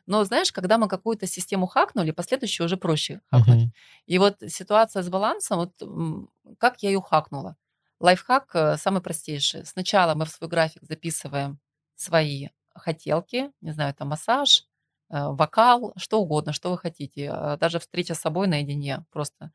Но 0.06 0.24
знаешь, 0.24 0.52
когда 0.52 0.78
мы 0.78 0.88
какую-то 0.88 1.28
систему 1.28 1.66
хакнули, 1.66 2.12
последующую 2.12 2.66
уже 2.66 2.78
проще 2.78 3.22
хакнуть. 3.32 3.64
Uh-huh. 3.64 3.72
И 4.06 4.20
вот 4.20 4.38
ситуация 4.48 5.02
с 5.02 5.10
балансом, 5.10 5.60
вот 5.60 6.58
как 6.58 6.84
я 6.84 6.90
ее 6.90 7.02
хакнула. 7.02 7.56
Лайфхак 8.04 8.50
э, 8.54 8.78
самый 8.78 9.02
простейший. 9.02 9.66
Сначала 9.66 10.14
мы 10.14 10.26
в 10.26 10.30
свой 10.30 10.50
график 10.50 10.84
записываем 10.84 11.58
свои 11.96 12.50
хотелки, 12.76 13.50
не 13.62 13.72
знаю, 13.72 13.94
там 13.94 14.10
массаж, 14.10 14.66
э, 15.10 15.28
вокал, 15.30 15.94
что 15.96 16.20
угодно, 16.20 16.52
что 16.52 16.70
вы 16.70 16.78
хотите. 16.78 17.32
Э, 17.34 17.58
даже 17.58 17.80
встреча 17.80 18.14
с 18.14 18.20
собой 18.20 18.48
наедине, 18.48 19.06
просто 19.10 19.52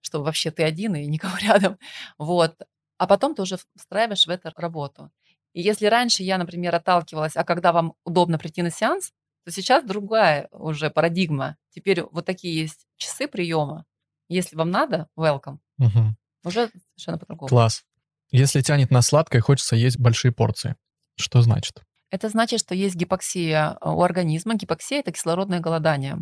чтобы 0.00 0.24
вообще 0.24 0.50
ты 0.50 0.64
один 0.64 0.96
и 0.96 1.06
никого 1.06 1.36
рядом. 1.40 1.78
Вот. 2.18 2.56
А 2.98 3.06
потом 3.06 3.36
ты 3.36 3.42
уже 3.42 3.58
встраиваешь 3.76 4.26
в 4.26 4.30
эту 4.30 4.50
работу. 4.56 5.12
И 5.52 5.62
если 5.62 5.86
раньше 5.86 6.24
я, 6.24 6.36
например, 6.36 6.74
отталкивалась, 6.74 7.36
а 7.36 7.44
когда 7.44 7.72
вам 7.72 7.94
удобно 8.04 8.38
прийти 8.38 8.62
на 8.62 8.70
сеанс, 8.70 9.12
то 9.44 9.52
сейчас 9.52 9.84
другая 9.84 10.48
уже 10.50 10.90
парадигма. 10.90 11.56
Теперь 11.70 12.02
вот 12.02 12.26
такие 12.26 12.60
есть 12.60 12.88
часы 12.96 13.28
приема. 13.28 13.84
Если 14.28 14.56
вам 14.56 14.70
надо, 14.72 15.08
welcome. 15.16 15.58
Угу. 15.78 16.16
Уже 16.44 16.70
совершенно 16.92 17.18
по-другому. 17.18 17.48
Класс. 17.48 17.84
Если 18.30 18.60
тянет 18.60 18.90
на 18.90 19.02
сладкое, 19.02 19.40
хочется 19.40 19.76
есть 19.76 19.98
большие 19.98 20.32
порции. 20.32 20.76
Что 21.16 21.42
значит? 21.42 21.82
Это 22.10 22.28
значит, 22.28 22.60
что 22.60 22.74
есть 22.74 22.94
гипоксия 22.94 23.76
у 23.80 24.02
организма. 24.02 24.54
Гипоксия– 24.54 24.98
это 25.00 25.12
кислородное 25.12 25.60
голодание. 25.60 26.18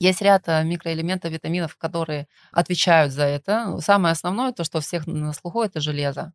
Есть 0.00 0.22
ряд 0.22 0.48
э, 0.48 0.64
микроэлементов, 0.64 1.30
витаминов, 1.30 1.76
которые 1.76 2.26
отвечают 2.52 3.12
за 3.12 3.24
это. 3.24 3.78
Самое 3.80 4.12
основное, 4.12 4.52
то, 4.52 4.64
что 4.64 4.78
у 4.78 4.80
всех 4.80 5.06
на 5.06 5.32
слуху, 5.32 5.62
это 5.62 5.80
железо. 5.80 6.32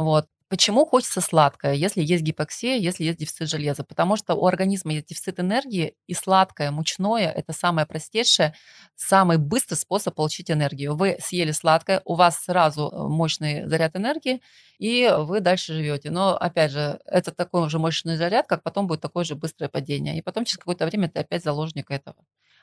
Вот. 0.00 0.26
Почему 0.48 0.86
хочется 0.86 1.20
сладкое, 1.20 1.74
если 1.74 2.02
есть 2.02 2.22
гипоксия, 2.24 2.76
если 2.76 3.04
есть 3.04 3.18
дефицит 3.18 3.50
железа? 3.50 3.84
Потому 3.84 4.16
что 4.16 4.34
у 4.34 4.46
организма 4.46 4.92
есть 4.94 5.06
дефицит 5.08 5.38
энергии, 5.38 5.94
и 6.08 6.14
сладкое, 6.14 6.70
мучное– 6.70 7.30
это 7.36 7.52
самое 7.52 7.86
простейшее, 7.86 8.54
самый 8.96 9.36
быстрый 9.36 9.76
способ 9.76 10.14
получить 10.14 10.50
энергию. 10.50 10.96
Вы 10.96 11.18
съели 11.20 11.52
сладкое, 11.52 12.00
у 12.06 12.14
вас 12.14 12.42
сразу 12.42 12.88
э, 12.90 13.08
мощный 13.08 13.68
заряд 13.68 13.94
энергии, 13.94 14.40
и 14.78 15.12
вы 15.18 15.40
дальше 15.40 15.74
живете. 15.74 16.10
Но, 16.10 16.34
опять 16.34 16.72
же, 16.72 16.98
это 17.04 17.30
такой 17.30 17.68
же 17.68 17.78
мощный 17.78 18.16
заряд, 18.16 18.46
как 18.48 18.62
потом 18.62 18.86
будет 18.86 19.02
такое 19.02 19.24
же 19.24 19.34
быстрое 19.36 19.68
падение. 19.68 20.16
И 20.18 20.22
потом 20.22 20.46
через 20.46 20.58
какое-то 20.58 20.86
время 20.86 21.10
ты 21.10 21.20
опять 21.20 21.44
заложник 21.44 21.90
этого. 21.90 22.16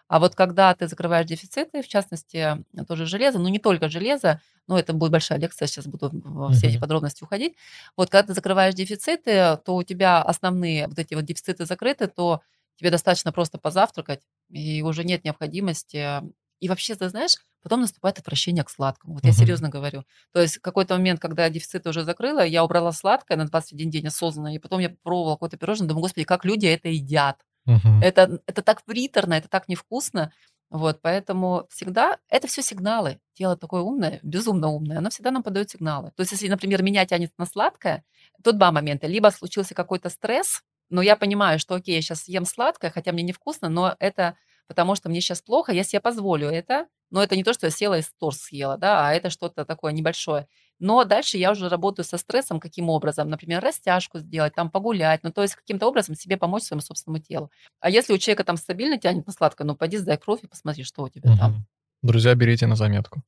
А 0.07 0.19
вот 0.19 0.35
когда 0.35 0.73
ты 0.73 0.87
закрываешь 0.87 1.27
дефициты, 1.27 1.81
в 1.81 1.87
частности, 1.87 2.63
тоже 2.87 3.05
железо, 3.05 3.39
ну 3.39 3.49
не 3.49 3.59
только 3.59 3.89
железо, 3.89 4.41
но 4.67 4.77
это 4.79 4.93
будет 4.93 5.11
большая 5.11 5.39
лекция, 5.39 5.67
сейчас 5.67 5.85
буду 5.85 6.09
во 6.13 6.51
все 6.51 6.67
эти 6.67 6.77
подробности 6.77 7.23
уходить. 7.23 7.55
Вот 7.95 8.09
когда 8.09 8.27
ты 8.27 8.33
закрываешь 8.33 8.73
дефициты, 8.73 9.57
то 9.65 9.75
у 9.75 9.83
тебя 9.83 10.21
основные 10.21 10.87
вот 10.87 10.99
эти 10.99 11.13
вот 11.13 11.25
дефициты 11.25 11.65
закрыты, 11.65 12.07
то 12.07 12.41
тебе 12.77 12.91
достаточно 12.91 13.31
просто 13.31 13.57
позавтракать, 13.57 14.21
и 14.49 14.81
уже 14.81 15.03
нет 15.03 15.23
необходимости. 15.23 16.21
И 16.59 16.69
вообще, 16.69 16.95
ты 16.95 17.09
знаешь, 17.09 17.35
потом 17.61 17.81
наступает 17.81 18.17
отвращение 18.19 18.63
к 18.63 18.69
сладкому. 18.69 19.13
Вот 19.15 19.25
я 19.25 19.31
серьезно 19.31 19.69
говорю. 19.69 20.05
То 20.33 20.41
есть 20.41 20.57
какой-то 20.59 20.95
момент, 20.95 21.19
когда 21.19 21.49
дефицит 21.49 21.85
уже 21.85 22.03
закрыла, 22.03 22.45
я 22.45 22.63
убрала 22.63 22.91
сладкое 22.91 23.37
на 23.37 23.45
21 23.45 23.89
день 23.91 24.07
осознанно, 24.07 24.55
и 24.55 24.59
потом 24.59 24.79
я 24.79 24.89
пробовала 25.03 25.35
какое-то 25.35 25.57
пирожное, 25.57 25.87
думаю, 25.87 26.01
господи, 26.03 26.25
как 26.25 26.45
люди 26.45 26.65
это 26.65 26.89
едят. 26.89 27.41
Угу. 27.67 28.01
Это, 28.01 28.39
это 28.47 28.61
так 28.61 28.83
приторно, 28.83 29.33
это 29.35 29.49
так 29.49 29.67
невкусно. 29.67 30.31
Вот, 30.69 30.99
поэтому 31.01 31.65
всегда 31.69 32.17
это 32.29 32.47
все 32.47 32.61
сигналы. 32.61 33.19
Тело 33.33 33.55
такое 33.55 33.81
умное, 33.81 34.19
безумно 34.21 34.67
умное, 34.69 34.97
оно 34.97 35.09
всегда 35.09 35.31
нам 35.31 35.43
подает 35.43 35.69
сигналы. 35.69 36.11
То 36.15 36.21
есть, 36.21 36.33
если, 36.33 36.49
например, 36.49 36.83
меня 36.83 37.05
тянет 37.05 37.31
на 37.37 37.45
сладкое, 37.45 38.03
тут 38.43 38.57
два 38.57 38.71
момента. 38.71 39.07
Либо 39.07 39.29
случился 39.29 39.75
какой-то 39.75 40.09
стресс, 40.09 40.63
но 40.89 41.01
я 41.01 41.15
понимаю, 41.15 41.59
что 41.59 41.75
окей, 41.75 41.95
я 41.95 42.01
сейчас 42.01 42.23
съем 42.23 42.45
сладкое, 42.45 42.91
хотя 42.91 43.11
мне 43.11 43.23
невкусно, 43.23 43.69
но 43.69 43.95
это 43.99 44.35
потому 44.67 44.95
что 44.95 45.09
мне 45.09 45.21
сейчас 45.21 45.41
плохо, 45.41 45.71
я 45.71 45.83
себе 45.83 46.01
позволю 46.01 46.49
это. 46.49 46.87
Но 47.09 47.23
это 47.23 47.37
не 47.37 47.43
то, 47.45 47.53
что 47.53 47.67
я 47.67 47.71
села 47.71 47.97
и 47.99 48.03
торт 48.19 48.37
съела, 48.37 48.77
да, 48.77 49.07
а 49.07 49.13
это 49.13 49.29
что-то 49.29 49.63
такое 49.63 49.93
небольшое. 49.93 50.47
Но 50.79 51.03
дальше 51.03 51.37
я 51.37 51.51
уже 51.51 51.69
работаю 51.69 52.05
со 52.05 52.17
стрессом, 52.17 52.59
каким 52.59 52.89
образом, 52.89 53.29
например, 53.29 53.63
растяжку 53.63 54.19
сделать, 54.19 54.53
там 54.53 54.69
погулять, 54.69 55.23
ну 55.23 55.31
то 55.31 55.41
есть 55.41 55.55
каким-то 55.55 55.87
образом 55.87 56.15
себе 56.15 56.37
помочь 56.37 56.63
своему 56.63 56.81
собственному 56.81 57.21
телу. 57.21 57.51
А 57.79 57.89
если 57.89 58.13
у 58.13 58.17
человека 58.17 58.43
там 58.43 58.57
стабильно 58.57 58.97
тянет 58.97 59.25
на 59.25 59.33
сладкое, 59.33 59.65
ну 59.65 59.75
пойди 59.75 59.97
сдай 59.97 60.17
кровь 60.17 60.43
и 60.43 60.47
посмотри, 60.47 60.83
что 60.83 61.03
у 61.03 61.09
тебя 61.09 61.31
угу. 61.31 61.39
там. 61.39 61.65
Друзья, 62.03 62.35
берите 62.35 62.67
на 62.67 62.75
заметку. 62.75 63.23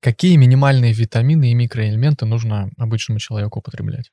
Какие 0.00 0.36
минимальные 0.36 0.92
витамины 0.92 1.50
и 1.50 1.54
микроэлементы 1.54 2.26
нужно 2.26 2.70
обычному 2.78 3.18
человеку 3.18 3.60
употреблять? 3.60 4.12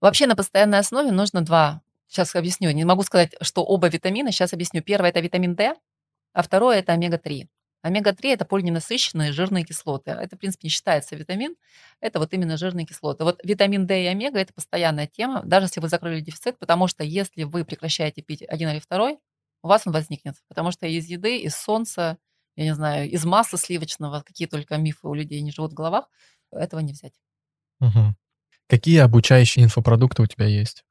Вообще 0.00 0.26
на 0.26 0.36
постоянной 0.36 0.78
основе 0.78 1.12
нужно 1.12 1.42
два. 1.42 1.82
Сейчас 2.08 2.34
объясню. 2.36 2.70
Не 2.70 2.84
могу 2.84 3.02
сказать, 3.02 3.34
что 3.40 3.64
оба 3.64 3.88
витамина. 3.88 4.30
Сейчас 4.30 4.52
объясню. 4.52 4.82
Первое– 4.82 5.10
это 5.10 5.20
витамин 5.20 5.54
D, 5.54 5.74
а 6.32 6.42
второе– 6.42 6.78
это 6.80 6.92
омега-3. 6.92 7.48
Омега-3– 7.84 8.16
это 8.32 8.46
полиненасыщенные 8.46 9.32
жирные 9.32 9.62
кислоты. 9.62 10.12
Это, 10.12 10.36
в 10.36 10.38
принципе, 10.38 10.68
не 10.68 10.70
считается 10.70 11.16
витамин, 11.16 11.54
это 12.00 12.18
вот 12.18 12.32
именно 12.32 12.56
жирные 12.56 12.86
кислоты. 12.86 13.24
Вот 13.24 13.40
витамин 13.44 13.86
D 13.86 14.04
и 14.04 14.06
омега– 14.06 14.38
это 14.40 14.54
постоянная 14.54 15.06
тема, 15.06 15.42
даже 15.44 15.66
если 15.66 15.80
вы 15.80 15.90
закрыли 15.90 16.20
дефицит, 16.20 16.58
потому 16.58 16.88
что 16.88 17.04
если 17.04 17.42
вы 17.42 17.66
прекращаете 17.66 18.22
пить 18.22 18.42
один 18.48 18.70
или 18.70 18.78
второй, 18.78 19.18
у 19.62 19.68
вас 19.68 19.82
он 19.86 19.92
возникнет. 19.92 20.36
Потому 20.48 20.70
что 20.70 20.86
из 20.86 21.04
еды, 21.08 21.36
из 21.42 21.54
солнца, 21.54 22.16
я 22.56 22.64
не 22.64 22.74
знаю, 22.74 23.10
из 23.10 23.22
масла 23.26 23.58
сливочного, 23.58 24.22
какие 24.22 24.48
только 24.48 24.78
мифы 24.78 25.06
у 25.06 25.12
людей 25.12 25.42
не 25.42 25.52
живут 25.52 25.72
в 25.72 25.74
головах, 25.74 26.08
этого 26.52 26.80
не 26.80 26.94
взять. 26.94 27.12
Угу. 27.80 28.14
Какие 28.66 29.00
обучающие 29.00 29.62
инфопродукты 29.62 30.22
у 30.22 30.26
тебя 30.26 30.46
есть? 30.46 30.84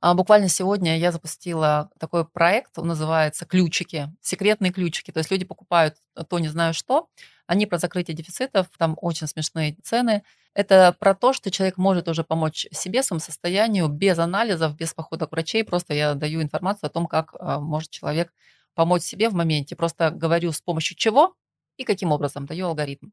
А 0.00 0.14
буквально 0.14 0.48
сегодня 0.48 0.96
я 0.98 1.10
запустила 1.10 1.90
такой 1.98 2.24
проект, 2.24 2.78
он 2.78 2.86
называется 2.86 3.46
«Ключики», 3.46 4.14
секретные 4.20 4.72
ключики. 4.72 5.10
То 5.10 5.18
есть 5.18 5.30
люди 5.30 5.44
покупают 5.44 5.96
то 6.28 6.38
не 6.38 6.48
знаю 6.48 6.72
что, 6.72 7.08
они 7.48 7.66
про 7.66 7.78
закрытие 7.78 8.16
дефицитов, 8.16 8.68
там 8.78 8.96
очень 9.00 9.26
смешные 9.26 9.76
цены. 9.82 10.22
Это 10.54 10.94
про 10.98 11.14
то, 11.14 11.32
что 11.32 11.50
человек 11.50 11.78
может 11.78 12.08
уже 12.08 12.22
помочь 12.22 12.66
себе, 12.72 13.02
своему 13.02 13.20
состоянию, 13.20 13.88
без 13.88 14.18
анализов, 14.18 14.76
без 14.76 14.92
похода 14.92 15.26
к 15.26 15.32
врачей. 15.32 15.64
Просто 15.64 15.94
я 15.94 16.14
даю 16.14 16.42
информацию 16.42 16.88
о 16.88 16.90
том, 16.90 17.06
как 17.06 17.34
а, 17.38 17.58
может 17.58 17.90
человек 17.90 18.32
помочь 18.74 19.02
себе 19.02 19.28
в 19.30 19.34
моменте. 19.34 19.76
Просто 19.76 20.10
говорю, 20.10 20.52
с 20.52 20.60
помощью 20.60 20.96
чего 20.96 21.34
и 21.76 21.84
каким 21.84 22.12
образом, 22.12 22.44
даю 22.44 22.66
алгоритм. 22.66 23.10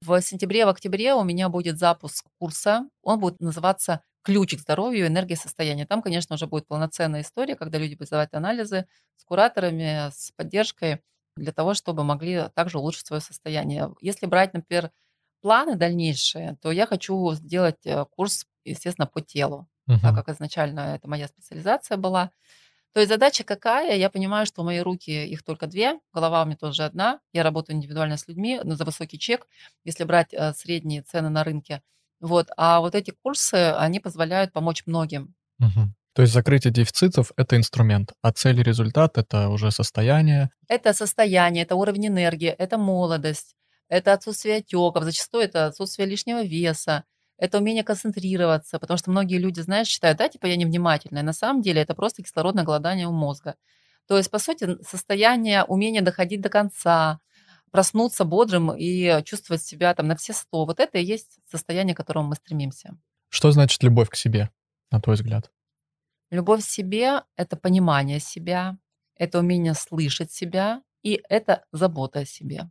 В 0.00 0.20
сентябре, 0.22 0.64
в 0.64 0.70
октябре 0.70 1.14
у 1.14 1.22
меня 1.22 1.48
будет 1.48 1.78
запуск 1.78 2.26
курса. 2.38 2.88
Он 3.02 3.20
будет 3.20 3.40
называться 3.40 4.00
ключ 4.28 4.54
к 4.56 4.60
здоровью, 4.60 5.06
энергия 5.06 5.36
состояния. 5.36 5.86
Там, 5.86 6.02
конечно, 6.02 6.34
уже 6.34 6.46
будет 6.46 6.66
полноценная 6.66 7.22
история, 7.22 7.56
когда 7.56 7.78
люди 7.78 7.94
будут 7.94 8.08
сдавать 8.08 8.34
анализы 8.34 8.84
с 9.16 9.24
кураторами, 9.24 10.10
с 10.10 10.32
поддержкой 10.36 11.00
для 11.34 11.50
того, 11.50 11.72
чтобы 11.72 12.04
могли 12.04 12.44
также 12.54 12.78
улучшить 12.78 13.06
свое 13.06 13.22
состояние. 13.22 13.90
Если 14.02 14.26
брать, 14.26 14.52
например, 14.52 14.90
планы 15.40 15.76
дальнейшие, 15.76 16.58
то 16.60 16.70
я 16.70 16.86
хочу 16.86 17.32
сделать 17.32 17.86
э, 17.86 18.04
курс, 18.04 18.44
естественно, 18.66 19.06
по 19.06 19.22
телу, 19.22 19.66
uh-huh. 19.88 19.98
так 20.02 20.14
как 20.14 20.28
изначально 20.28 20.96
это 20.96 21.08
моя 21.08 21.26
специализация 21.26 21.96
была. 21.96 22.30
То 22.92 23.00
есть 23.00 23.10
задача 23.10 23.44
какая? 23.44 23.96
Я 23.96 24.10
понимаю, 24.10 24.44
что 24.44 24.62
мои 24.62 24.80
руки, 24.80 25.26
их 25.26 25.42
только 25.42 25.66
две, 25.68 26.00
голова 26.12 26.42
у 26.42 26.44
меня 26.44 26.56
тоже 26.56 26.84
одна. 26.84 27.20
Я 27.32 27.44
работаю 27.44 27.76
индивидуально 27.76 28.18
с 28.18 28.28
людьми, 28.28 28.60
но 28.62 28.74
за 28.74 28.84
высокий 28.84 29.18
чек, 29.18 29.46
если 29.84 30.04
брать 30.04 30.34
э, 30.34 30.52
средние 30.52 31.00
цены 31.00 31.30
на 31.30 31.44
рынке– 31.44 31.80
вот. 32.20 32.48
А 32.56 32.80
вот 32.80 32.94
эти 32.94 33.12
курсы, 33.22 33.54
они 33.54 34.00
позволяют 34.00 34.52
помочь 34.52 34.82
многим. 34.86 35.34
Угу. 35.60 35.92
То 36.14 36.22
есть 36.22 36.34
закрытие 36.34 36.72
дефицитов— 36.72 37.32
это 37.36 37.56
инструмент, 37.56 38.12
а 38.22 38.32
цель 38.32 38.58
и 38.58 38.62
результат— 38.62 39.16
это 39.18 39.50
уже 39.50 39.70
состояние? 39.70 40.50
Это 40.66 40.92
состояние, 40.92 41.62
это 41.62 41.76
уровень 41.76 42.08
энергии, 42.08 42.48
это 42.48 42.76
молодость, 42.76 43.54
это 43.88 44.12
отсутствие 44.14 44.56
отеков, 44.56 45.04
зачастую 45.04 45.44
это 45.44 45.66
отсутствие 45.66 46.08
лишнего 46.08 46.42
веса, 46.42 47.04
это 47.38 47.58
умение 47.58 47.84
концентрироваться, 47.84 48.80
потому 48.80 48.98
что 48.98 49.12
многие 49.12 49.38
люди, 49.38 49.60
знаешь, 49.60 49.86
считают, 49.86 50.18
да, 50.18 50.28
типа 50.28 50.46
я 50.46 50.56
невнимательная. 50.56 51.22
На 51.22 51.32
самом 51.32 51.62
деле 51.62 51.82
это 51.82 51.94
просто 51.94 52.22
кислородное 52.22 52.64
голодание 52.64 53.06
у 53.06 53.12
мозга. 53.12 53.54
То 54.08 54.16
есть, 54.16 54.30
по 54.30 54.40
сути, 54.40 54.76
состояние 54.82 55.62
умения 55.64 56.02
доходить 56.02 56.40
до 56.40 56.48
конца, 56.48 57.20
проснуться 57.70 58.24
бодрым 58.24 58.72
и 58.76 59.22
чувствовать 59.24 59.62
себя 59.62 59.94
там 59.94 60.08
на 60.08 60.16
все 60.16 60.32
сто. 60.32 60.64
Вот 60.64 60.80
это 60.80 60.98
и 60.98 61.04
есть 61.04 61.38
состояние, 61.50 61.94
к 61.94 61.98
которому 61.98 62.28
мы 62.28 62.34
стремимся. 62.36 62.96
Что 63.28 63.50
значит 63.50 63.82
любовь 63.82 64.08
к 64.08 64.16
себе, 64.16 64.50
на 64.90 65.00
твой 65.00 65.16
взгляд? 65.16 65.50
Любовь 66.30 66.62
к 66.62 66.68
себе— 66.68 67.22
это 67.36 67.56
понимание 67.56 68.20
себя, 68.20 68.78
это 69.16 69.38
умение 69.38 69.74
слышать 69.74 70.30
себя, 70.32 70.82
и 71.02 71.20
это 71.28 71.64
забота 71.72 72.20
о 72.20 72.24
себе. 72.24 72.70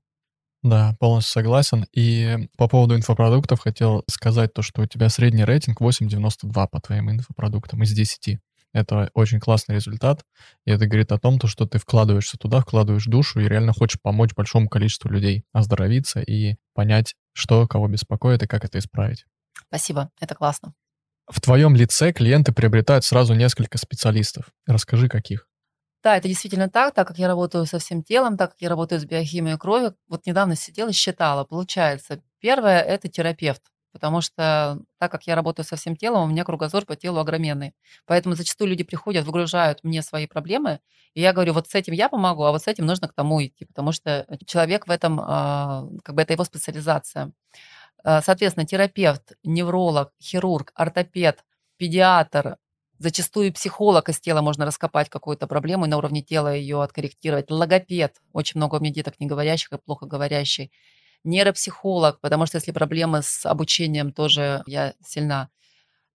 Да, 0.63 0.95
полностью 0.99 1.33
согласен. 1.33 1.86
И 1.93 2.49
по 2.57 2.67
поводу 2.67 2.95
инфопродуктов 2.95 3.62
хотел 3.62 4.03
сказать 4.10 4.53
то, 4.53 4.62
что 4.62 4.81
у 4.81 4.86
тебя 4.86 5.10
средний 5.10 5.45
рейтинг 5.45 5.81
8,92 5.81 6.67
по 6.67 6.81
твоим 6.81 7.12
инфопродуктам 7.12 7.83
из 7.83 7.93
10. 7.93 8.39
Это 8.73 9.10
очень 9.13 9.39
классный 9.39 9.75
результат, 9.75 10.23
и 10.65 10.71
это 10.71 10.86
говорит 10.86 11.12
о 11.12 11.17
том, 11.17 11.39
то, 11.39 11.47
что 11.47 11.65
ты 11.65 11.80
вкладываешься 11.80 12.38
туда, 12.38 12.62
вкладываешь 12.62 13.06
душу 13.06 13.39
и 13.39 13.47
реально 13.47 13.73
хочешь 13.73 13.99
помочь 14.01 14.34
большому 14.36 14.69
количеству 14.69 15.10
людей 15.10 15.45
оздоровиться 15.53 16.19
и 16.21 16.58
понять, 16.73 17.15
что 17.34 17.67
кого 17.67 17.88
беспокоит 17.88 18.43
и 18.43 18.47
как 18.47 18.65
это 18.65 18.80
исправить. 18.80 19.25
Спасибо, 19.67 20.12
это 20.19 20.36
классно. 20.36 20.73
В 21.27 21.41
твоем 21.41 21.75
лице 21.75 22.13
клиенты 22.13 22.53
приобретают 22.53 23.03
сразу 23.03 23.34
несколько 23.34 23.77
специалистов. 23.77 24.51
Расскажи, 24.65 25.10
каких. 25.10 25.47
Да, 26.03 26.15
это 26.15 26.27
действительно 26.27 26.69
так, 26.69 26.93
так 26.93 27.08
как 27.08 27.17
я 27.17 27.27
работаю 27.27 27.65
со 27.65 27.80
всем 27.80 28.03
телом, 28.03 28.38
так 28.38 28.51
как 28.51 28.62
я 28.62 28.69
работаю 28.69 29.01
с 29.01 29.06
биохимией 29.06 29.58
крови. 29.58 29.93
Вот 30.08 30.25
недавно 30.25 30.56
сидела 30.56 30.89
и 30.89 30.93
считала. 30.93 31.43
Получается, 31.43 32.21
первое– 32.39 32.80
это 32.82 33.10
терапевт 33.10 33.62
потому 33.97 34.21
что 34.21 34.79
так 34.99 35.12
как 35.12 35.25
я 35.25 35.33
работаю 35.36 35.65
со 35.65 35.75
всем 35.75 35.95
телом, 35.95 36.23
у 36.23 36.27
меня 36.27 36.43
кругозор 36.43 36.86
по 36.86 36.95
телу 36.95 37.19
огроменный. 37.19 37.73
Поэтому 38.05 38.36
зачастую 38.36 38.69
люди 38.69 38.83
приходят, 38.83 39.25
выгружают 39.25 39.83
мне 39.83 40.03
свои 40.03 40.27
проблемы, 40.27 40.79
и 41.15 41.21
я 41.21 41.33
говорю, 41.33 41.53
вот 41.53 41.67
с 41.67 41.73
этим 41.73 41.93
я 41.93 42.10
помогу, 42.10 42.43
а 42.43 42.51
вот 42.51 42.62
с 42.62 42.67
этим 42.67 42.86
нужно 42.86 43.07
к 43.07 43.13
тому 43.13 43.43
идти, 43.43 43.65
потому 43.65 43.91
что 43.91 44.27
человек 44.45 44.88
в 44.88 44.91
этом, 44.91 45.19
а, 45.19 45.88
как 46.03 46.13
бы 46.15 46.21
это 46.21 46.33
его 46.33 46.43
специализация. 46.43 47.31
А, 48.03 48.21
соответственно, 48.21 48.67
терапевт, 48.67 49.33
невролог, 49.43 50.12
хирург, 50.21 50.71
ортопед, 50.75 51.43
педиатр, 51.77 52.57
Зачастую 52.99 53.53
психолог 53.53 54.10
из 54.10 54.19
тела 54.19 54.41
можно 54.41 54.65
раскопать 54.65 55.07
какую-то 55.10 55.45
проблему 55.45 55.86
и 55.86 55.88
на 55.88 55.97
уровне 55.97 56.23
тела 56.23 56.55
ее 56.55 56.81
откорректировать. 56.81 57.51
Логопед. 57.51 58.15
Очень 58.33 58.57
много 58.57 58.77
у 58.77 58.79
меня 58.79 58.91
деток 58.91 59.19
не 59.19 59.27
говорящих 59.27 59.71
и 59.71 59.77
плохо 59.77 60.07
говорящий 60.07 60.71
нейропсихолог, 61.27 62.19
потому 62.21 62.45
что 62.45 62.57
если 62.57 62.71
проблемы 62.71 63.21
с 63.21 63.45
обучением, 63.45 64.11
тоже 64.11 64.63
я 64.65 64.93
сильна. 65.05 65.49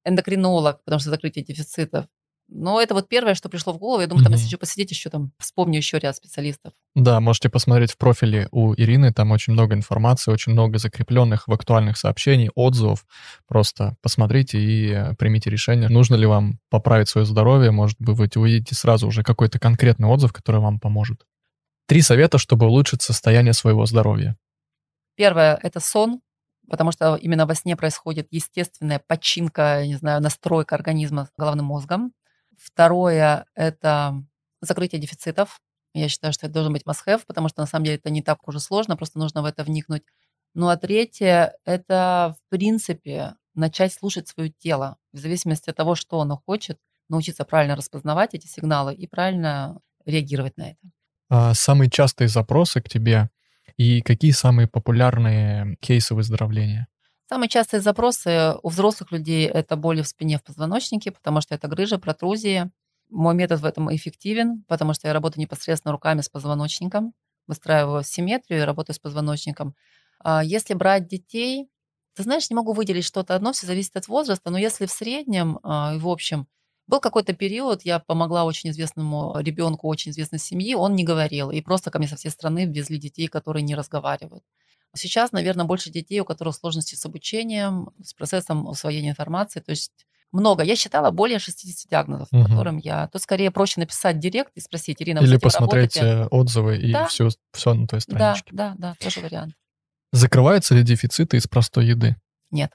Эндокринолог, 0.05 0.83
потому 0.85 1.01
что 1.01 1.11
закрытие 1.11 1.45
дефицитов. 1.45 2.07
Но 2.55 2.81
это 2.81 2.93
вот 2.93 3.09
первое, 3.09 3.35
что 3.35 3.49
пришло 3.49 3.73
в 3.73 3.79
голову. 3.79 4.03
Я 4.03 4.07
думаю, 4.07 4.25
там, 4.25 4.33
если 4.33 4.47
еще 4.47 4.59
посидеть, 4.59 4.91
еще 4.91 5.09
там 5.09 5.33
вспомню 5.39 5.79
еще 5.79 5.99
ряд 5.99 6.17
специалистов. 6.17 6.75
Да, 6.95 7.19
можете 7.21 7.49
посмотреть 7.49 7.93
в 7.93 7.97
профиле 7.97 8.49
у 8.51 8.75
Ирины. 8.75 9.13
Там 9.13 9.31
очень 9.31 9.55
много 9.55 9.75
информации, 9.75 10.31
очень 10.31 10.53
много 10.53 10.79
закрепленных 10.79 11.49
в 11.49 11.53
актуальных 11.53 11.97
сообщений, 11.97 12.51
отзывов. 12.55 13.07
Просто 13.49 13.97
посмотрите 14.03 14.59
и 14.59 14.91
э, 14.91 15.15
примите 15.15 15.49
решение, 15.49 15.89
нужно 15.89 16.15
ли 16.17 16.27
вам 16.27 16.59
поправить 16.69 17.09
свое 17.09 17.27
здоровье. 17.27 17.71
Может 17.71 17.97
быть, 17.99 18.37
вы 18.37 18.43
увидите 18.43 18.75
сразу 18.75 19.07
уже 19.07 19.23
какой-то 19.23 19.59
конкретный 19.59 20.09
отзыв, 20.09 20.33
который 20.33 20.61
вам 20.61 20.79
поможет. 20.79 21.25
Три 21.87 22.03
совета, 22.03 22.37
чтобы 22.39 22.67
улучшить 22.67 23.03
состояние 23.03 23.55
своего 23.55 23.87
здоровья. 23.87 24.37
Первое– 25.15 25.59
это 25.63 25.81
сон, 25.81 26.21
потому 26.69 26.93
что 26.93 27.17
именно 27.17 27.47
во 27.47 27.55
сне 27.55 27.77
происходит 27.77 28.29
естественная 28.31 29.01
починка, 29.07 29.87
не 29.87 29.97
знаю, 29.97 30.23
настройка 30.23 30.75
организма 30.75 31.29
головным 31.37 31.67
мозгом. 31.67 32.13
Второе– 32.57 33.47
это 33.55 34.23
закрытие 34.61 35.01
дефицитов. 35.01 35.61
Я 35.95 36.09
считаю, 36.09 36.33
что 36.33 36.47
это 36.47 36.55
должен 36.55 36.73
быть 36.73 36.85
must-have, 36.87 37.23
потому 37.27 37.49
что 37.49 37.61
на 37.61 37.67
самом 37.67 37.85
деле 37.85 37.97
это 37.97 38.11
не 38.11 38.23
так 38.23 38.47
уже 38.49 38.61
сложно, 38.61 38.97
просто 38.97 39.19
нужно 39.19 39.43
в 39.43 39.45
это 39.45 39.65
вникнуть. 39.65 40.05
Ну 40.55 40.69
а 40.69 40.77
третье– 40.77 41.55
это, 41.65 42.37
в 42.39 42.51
принципе, 42.51 43.35
начать 43.55 43.93
слушать 43.93 44.29
свое 44.29 44.51
тело, 44.51 44.97
в 45.13 45.19
зависимости 45.19 45.71
от 45.71 45.77
того, 45.77 45.95
что 45.95 46.21
оно 46.21 46.41
хочет, 46.47 46.79
научиться 47.09 47.45
правильно 47.45 47.77
распознавать 47.77 48.35
эти 48.35 48.47
сигналы 48.47 48.95
и 48.95 49.07
правильно 49.07 49.79
реагировать 50.07 50.57
на 50.57 50.71
это. 50.71 50.79
А 51.29 51.55
самые 51.55 51.91
частые 51.91 52.29
запросы 52.29 52.81
к 52.81 52.89
тебе 52.89 53.31
и 53.77 54.03
какие 54.03 54.31
самые 54.33 54.69
популярные 54.69 55.77
кейсы 55.81 56.15
выздоровления? 56.15 56.89
Самые 57.29 57.49
частые 57.49 57.81
запросы 57.81 58.55
у 58.63 58.69
взрослых 58.69 59.11
людей– 59.11 59.47
это 59.47 59.77
боли 59.77 60.03
в 60.03 60.09
спине, 60.09 60.39
в 60.39 60.45
позвоночнике, 60.45 61.13
потому 61.13 61.41
что 61.41 61.55
это 61.55 61.67
грыжа, 61.67 61.99
протрузии. 61.99 62.71
Мой 63.09 63.35
метод 63.35 63.61
в 63.61 63.65
этом 63.65 63.95
эффективен, 63.95 64.65
потому 64.69 64.93
что 64.93 65.09
я 65.09 65.15
работаю 65.15 65.41
непосредственно 65.41 65.93
руками 65.93 66.21
с 66.21 66.29
позвоночником, 66.29 67.15
выстраиваю 67.47 68.03
симметрию 68.03 68.61
и 68.61 68.65
работаю 68.65 68.95
с 68.95 68.99
позвоночником. 68.99 69.75
А 70.23 70.45
если 70.45 70.75
брать 70.75 71.09
детей, 71.09 71.69
ты 72.15 72.23
знаешь, 72.23 72.51
не 72.51 72.57
могу 72.57 72.73
выделить 72.73 73.05
что-то 73.05 73.35
одно, 73.35 73.53
все 73.53 73.67
зависит 73.67 73.97
от 73.97 74.09
возраста, 74.09 74.51
но 74.51 74.59
если 74.59 74.87
в 74.87 74.91
среднем 74.91 75.59
а, 75.63 75.95
и 75.95 75.99
в 75.99 76.09
общем, 76.09 76.47
был 76.87 77.01
какой-то 77.01 77.33
период, 77.33 77.83
я 77.83 77.99
помогла 77.99 78.45
очень 78.45 78.71
известному 78.71 79.39
ребенку 79.39 79.89
очень 79.89 80.11
известной 80.11 80.39
семьи, 80.39 80.75
он 80.75 80.95
не 80.95 81.05
говорил, 81.05 81.51
и 81.51 81.61
просто 81.61 81.91
ко 81.91 81.99
мне 81.99 82.09
со 82.09 82.17
всей 82.17 82.31
страны 82.31 82.67
везли 82.67 82.99
детей, 82.99 83.29
которые 83.29 83.63
не 83.63 83.75
разговаривают. 83.75 84.45
Сейчас, 84.95 85.33
наверное, 85.33 85.65
больше 85.65 85.91
детей, 85.91 86.21
у 86.21 86.25
которых 86.25 86.55
сложности 86.55 86.95
с 86.95 87.07
обучением, 87.07 87.91
с 88.03 88.13
процессом 88.13 88.67
усвоения 88.67 89.11
информации, 89.11 89.61
то 89.61 89.71
есть 89.71 89.93
много. 90.33 90.63
Я 90.63 90.77
считала 90.77 91.11
более 91.11 91.39
60 91.39 91.91
диагнозов, 91.91 92.29
угу. 92.33 92.45
которым 92.45 92.79
я... 92.79 93.07
Тут 93.09 93.23
скорее 93.23 93.51
проще 93.51 93.81
написать 93.81 94.19
директ 94.19 94.51
и 94.55 94.61
спросить, 94.61 95.01
Ирина, 95.01 95.21
Или 95.21 95.37
посмотреть 95.37 95.97
работаете? 95.97 96.29
отзывы 96.31 96.79
и 96.79 96.93
да? 96.93 97.07
все, 97.07 97.29
все 97.53 97.75
на 97.75 97.87
той 97.87 98.01
страничке. 98.01 98.51
Да, 98.53 98.75
да, 98.79 98.95
да, 98.95 98.95
тоже 98.99 99.21
вариант. 99.21 99.55
Закрываются 100.13 100.75
ли 100.75 100.83
дефициты 100.83 101.37
из 101.37 101.47
простой 101.47 101.87
еды? 101.87 102.17
Нет. 102.51 102.73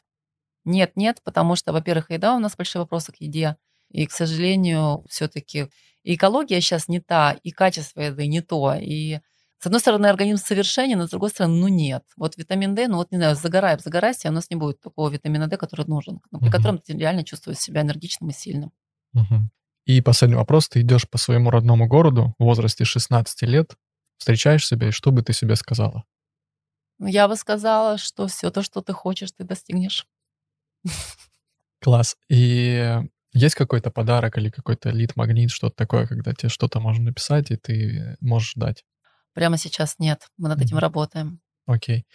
Нет, 0.66 0.92
нет, 0.96 1.20
потому 1.24 1.56
что, 1.56 1.74
во-первых, 1.74 2.10
еда 2.12 2.36
у 2.36 2.40
нас 2.40 2.56
большие 2.56 2.82
вопросы 2.82 3.12
к 3.12 3.18
еде. 3.22 3.58
И, 3.90 4.06
к 4.06 4.12
сожалению, 4.12 5.06
все-таки 5.10 5.70
экология 6.04 6.62
сейчас 6.62 6.88
не 6.88 7.00
та, 7.00 7.32
и 7.32 7.52
качество 7.52 8.02
еды 8.02 8.28
не 8.28 8.42
то. 8.42 8.76
И 8.76 9.20
с 9.60 9.66
одной 9.66 9.82
стороны, 9.82 10.06
организм 10.08 10.44
совершенен, 10.44 11.02
а 11.02 11.08
с 11.08 11.10
другой 11.10 11.30
стороны, 11.30 11.56
ну 11.56 11.68
нет. 11.68 12.04
Вот 12.16 12.38
витамин 12.38 12.76
D, 12.76 12.88
ну 12.88 12.98
вот 12.98 13.12
не 13.12 13.18
знаю, 13.18 13.36
загораем, 13.36 13.80
загорайся, 13.80 14.30
у 14.30 14.32
нас 14.32 14.50
не 14.50 14.56
будет 14.56 14.80
такого 14.82 15.10
витамина 15.10 15.48
D, 15.48 15.58
который 15.58 15.86
нужен, 15.88 16.20
при 16.30 16.48
угу. 16.48 16.52
котором 16.52 16.78
ты 16.78 16.94
реально 16.94 17.24
чувствуешь 17.24 17.58
себя 17.58 17.82
энергичным 17.82 18.30
и 18.30 18.34
сильным. 18.34 18.72
Угу. 19.14 19.50
И 19.86 20.02
последний 20.02 20.36
вопрос. 20.36 20.70
Ты 20.70 20.82
идешь 20.82 21.10
по 21.10 21.18
своему 21.18 21.50
родному 21.50 21.88
городу 21.88 22.36
в 22.38 22.44
возрасте 22.44 22.86
16 22.86 23.42
лет, 23.44 23.76
встречаешь 24.18 24.68
себя, 24.68 24.90
и 24.90 24.92
что 24.92 25.12
бы 25.12 25.24
ты 25.24 25.34
себе 25.34 25.56
сказала? 25.56 26.04
Я 27.00 27.28
бы 27.28 27.36
сказала, 27.36 27.98
что 27.98 28.28
все 28.28 28.52
то, 28.52 28.62
что 28.62 28.82
ты 28.82 28.94
хочешь, 28.94 29.32
ты 29.32 29.44
достигнешь. 29.44 30.08
Класс. 31.82 32.16
И 32.30 33.00
есть 33.34 33.56
какой-то 33.56 33.92
подарок 33.92 34.38
или 34.38 34.50
какой-то 34.50 34.90
лид-магнит, 34.90 35.52
что-то 35.52 35.76
такое, 35.76 36.08
когда 36.08 36.34
тебе 36.34 36.50
что-то 36.50 36.80
можно 36.80 37.06
написать, 37.06 37.52
и 37.52 37.56
ты 37.58 38.18
можешь 38.20 38.54
дать? 38.56 38.84
Прямо 39.34 39.58
сейчас 39.58 39.96
нет. 40.00 40.28
Мы 40.38 40.50
над 40.50 40.62
этим 40.62 40.78
работаем. 40.78 41.40
Окей. 41.68 42.06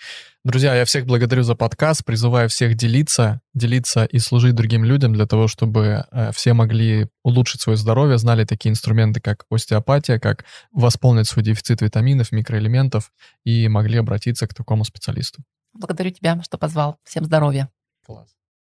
Друзья, 0.45 0.75
я 0.75 0.87
всех 0.87 1.05
благодарю 1.05 1.43
за 1.43 1.55
подкаст, 1.55 2.07
призываю 2.07 2.49
всех 2.49 2.75
делиться, 2.75 3.43
делиться 3.53 4.07
и 4.07 4.19
служить 4.19 4.55
другим 4.55 4.83
людям 4.83 5.13
для 5.13 5.27
того, 5.27 5.47
чтобы 5.47 6.07
э, 6.11 6.33
все 6.33 6.55
могли 6.55 7.09
улучшить 7.23 7.61
свое 7.61 7.77
здоровье, 7.77 8.17
знали 8.17 8.47
такие 8.47 8.71
инструменты, 8.71 9.21
как 9.21 9.45
остеопатия, 9.51 10.19
как 10.19 10.47
восполнить 10.73 11.29
свой 11.29 11.45
дефицит 11.45 11.83
витаминов, 11.83 12.33
микроэлементов 12.33 13.13
и 13.45 13.69
могли 13.69 13.99
обратиться 13.99 14.49
к 14.49 14.55
такому 14.55 14.85
специалисту. 14.85 15.43
Благодарю 15.75 16.11
тебя, 16.11 16.43
что 16.43 16.57
позвал. 16.57 16.99
Всем 17.05 17.27
здоровья. 17.27 17.69
Класс. 18.07 18.35